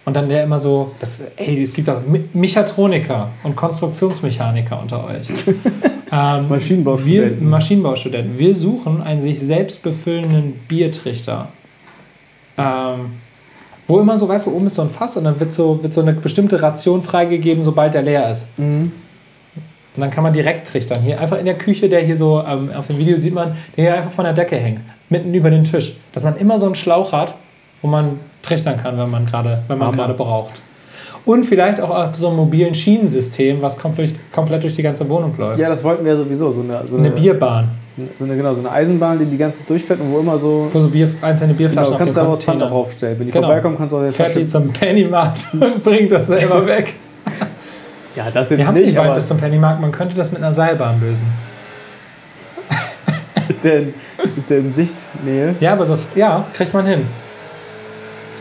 [0.07, 5.03] und dann der immer so, das, ey, es gibt auch Me- Mechatroniker und Konstruktionsmechaniker unter
[5.05, 5.27] euch.
[6.13, 7.41] ähm, Maschinenbaustudenten.
[7.41, 8.39] Wir, Maschinenbaustudenten.
[8.39, 11.49] Wir suchen einen sich selbst befüllenden Biertrichter.
[12.57, 13.17] Ähm,
[13.85, 15.93] wo immer so, weißt du, oben ist so ein Fass und dann wird so, wird
[15.93, 18.47] so eine bestimmte Ration freigegeben, sobald der leer ist.
[18.57, 18.93] Mhm.
[19.97, 21.01] Und dann kann man direkt trichtern.
[21.01, 23.83] Hier einfach in der Küche, der hier so ähm, auf dem Video sieht man, der
[23.83, 24.79] hier einfach von der Decke hängt,
[25.09, 25.97] mitten über den Tisch.
[26.13, 27.33] Dass man immer so einen Schlauch hat,
[27.81, 30.53] wo man trichtern kann, wenn man gerade wenn man gerade braucht.
[31.25, 35.33] Und vielleicht auch auf so einem mobilen Schienensystem, was komplett, komplett durch die ganze Wohnung
[35.37, 35.59] läuft.
[35.59, 36.49] Ja, das wollten wir sowieso.
[36.51, 37.67] So eine, so Eine eine, Bierbahn,
[38.17, 40.69] So eine, genau, so eine Eisenbahn, die die ganze Zeit durchfährt und wo immer so.
[40.71, 42.71] wo so Bier, einzelne Genau, Bierflaschen du kannst auf da dem auch Pfand Container.
[42.71, 43.19] auch aufstellen.
[43.19, 43.45] Wenn die Genau.
[43.47, 46.93] vorbeikommen, kannst du auch eine Fährt die zum Pennymarkt und bringt das selber weg.
[48.15, 50.15] Ja, das jetzt Wir haben es nicht, nicht weit aber bis zum Pennymarkt, man könnte
[50.15, 51.25] das mit einer Seilbahn lösen.
[53.49, 53.93] ist der, in,
[54.37, 55.55] ist der in Sichtnähe?
[55.59, 57.01] Ja, aber so, ja, kriegt man hin.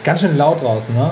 [0.06, 1.10] Ganz schön laut draußen, ne?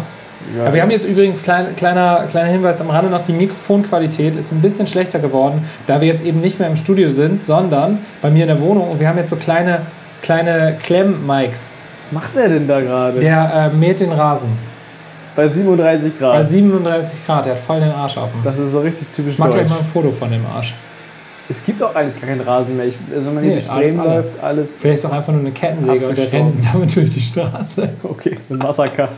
[0.56, 0.66] Ja.
[0.66, 4.52] Ja, wir haben jetzt übrigens klein, kleiner, kleiner Hinweis am Rande noch, die Mikrofonqualität ist
[4.52, 8.30] ein bisschen schlechter geworden, da wir jetzt eben nicht mehr im Studio sind, sondern bei
[8.30, 9.80] mir in der Wohnung und wir haben jetzt so kleine,
[10.22, 11.70] kleine Klemm-Mics.
[11.98, 13.18] Was macht der denn da gerade?
[13.18, 14.50] Der äh, mäht den Rasen.
[15.34, 16.48] Bei 37 Bei Grad.
[16.48, 18.40] 37 Grad, der hat voll den Arsch offen.
[18.44, 19.70] Das ist so richtig typisch Ich mach gleich deutsch.
[19.70, 20.74] mal ein Foto von dem Arsch.
[21.48, 22.86] Es gibt auch eigentlich gar keinen Rasen mehr.
[22.86, 24.80] Ich, also wenn man Nee, hier durch Bremen läuft, alles.
[24.80, 27.94] Vielleicht ist auch einfach nur eine Kettensäge und der rennt damit durch die Straße.
[28.02, 29.08] Okay, so ein Massaker.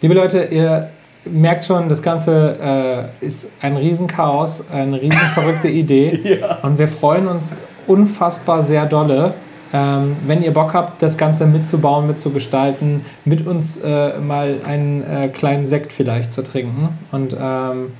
[0.00, 0.88] Liebe Leute, ihr
[1.24, 6.38] merkt schon, das Ganze äh, ist ein Riesenchaos, eine riesen verrückte Idee.
[6.40, 6.58] Ja.
[6.62, 9.34] Und wir freuen uns unfassbar sehr dolle,
[9.72, 15.28] ähm, wenn ihr Bock habt, das Ganze mitzubauen, mitzugestalten, mit uns äh, mal einen äh,
[15.28, 17.92] kleinen Sekt vielleicht zu trinken und ähm,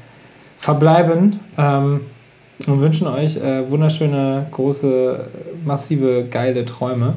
[0.59, 2.00] verbleiben ähm,
[2.66, 5.24] und wünschen euch äh, wunderschöne, große,
[5.64, 7.14] massive, geile Träume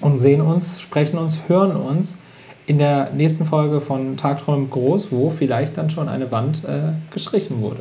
[0.00, 2.18] und sehen uns, sprechen uns, hören uns
[2.66, 7.60] in der nächsten Folge von Tagträumen groß, wo vielleicht dann schon eine Wand äh, gestrichen
[7.60, 7.80] wurde.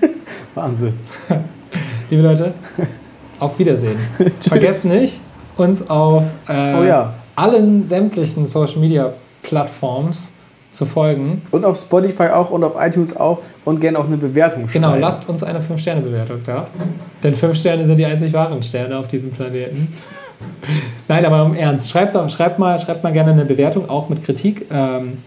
[0.54, 0.94] Wahnsinn.
[2.10, 2.54] Liebe Leute,
[3.38, 3.98] auf Wiedersehen.
[4.40, 5.20] Vergesst nicht,
[5.56, 7.14] uns auf äh, Oh ja.
[7.36, 9.12] allen sämtlichen Social Media
[9.42, 10.32] Plattforms
[10.74, 11.42] zu folgen.
[11.50, 14.84] Und auf Spotify auch und auf iTunes auch und gerne auch eine Bewertung schreiben.
[14.84, 16.66] Genau, lasst uns eine 5-Sterne-Bewertung da.
[17.22, 19.88] Denn 5 Sterne sind die einzig wahren Sterne auf diesem Planeten.
[21.08, 21.88] Nein, aber im Ernst.
[21.90, 24.66] Schreibt, doch- schreibt, mal, schreibt mal gerne eine Bewertung, auch mit Kritik.
[24.70, 25.18] Ähm,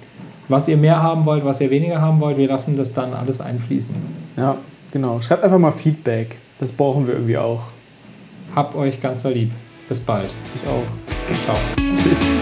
[0.50, 2.38] was ihr mehr haben wollt, was ihr weniger haben wollt.
[2.38, 3.94] Wir lassen das dann alles einfließen.
[4.38, 4.56] Ja,
[4.92, 5.20] genau.
[5.22, 6.38] Schreibt einfach mal Feedback.
[6.60, 7.64] Das brauchen wir irgendwie auch.
[8.56, 9.52] Habt euch ganz doll lieb.
[9.90, 10.30] Bis bald.
[10.56, 10.84] Ich auch.
[11.46, 11.58] Ciao.
[11.96, 12.38] Tschüss.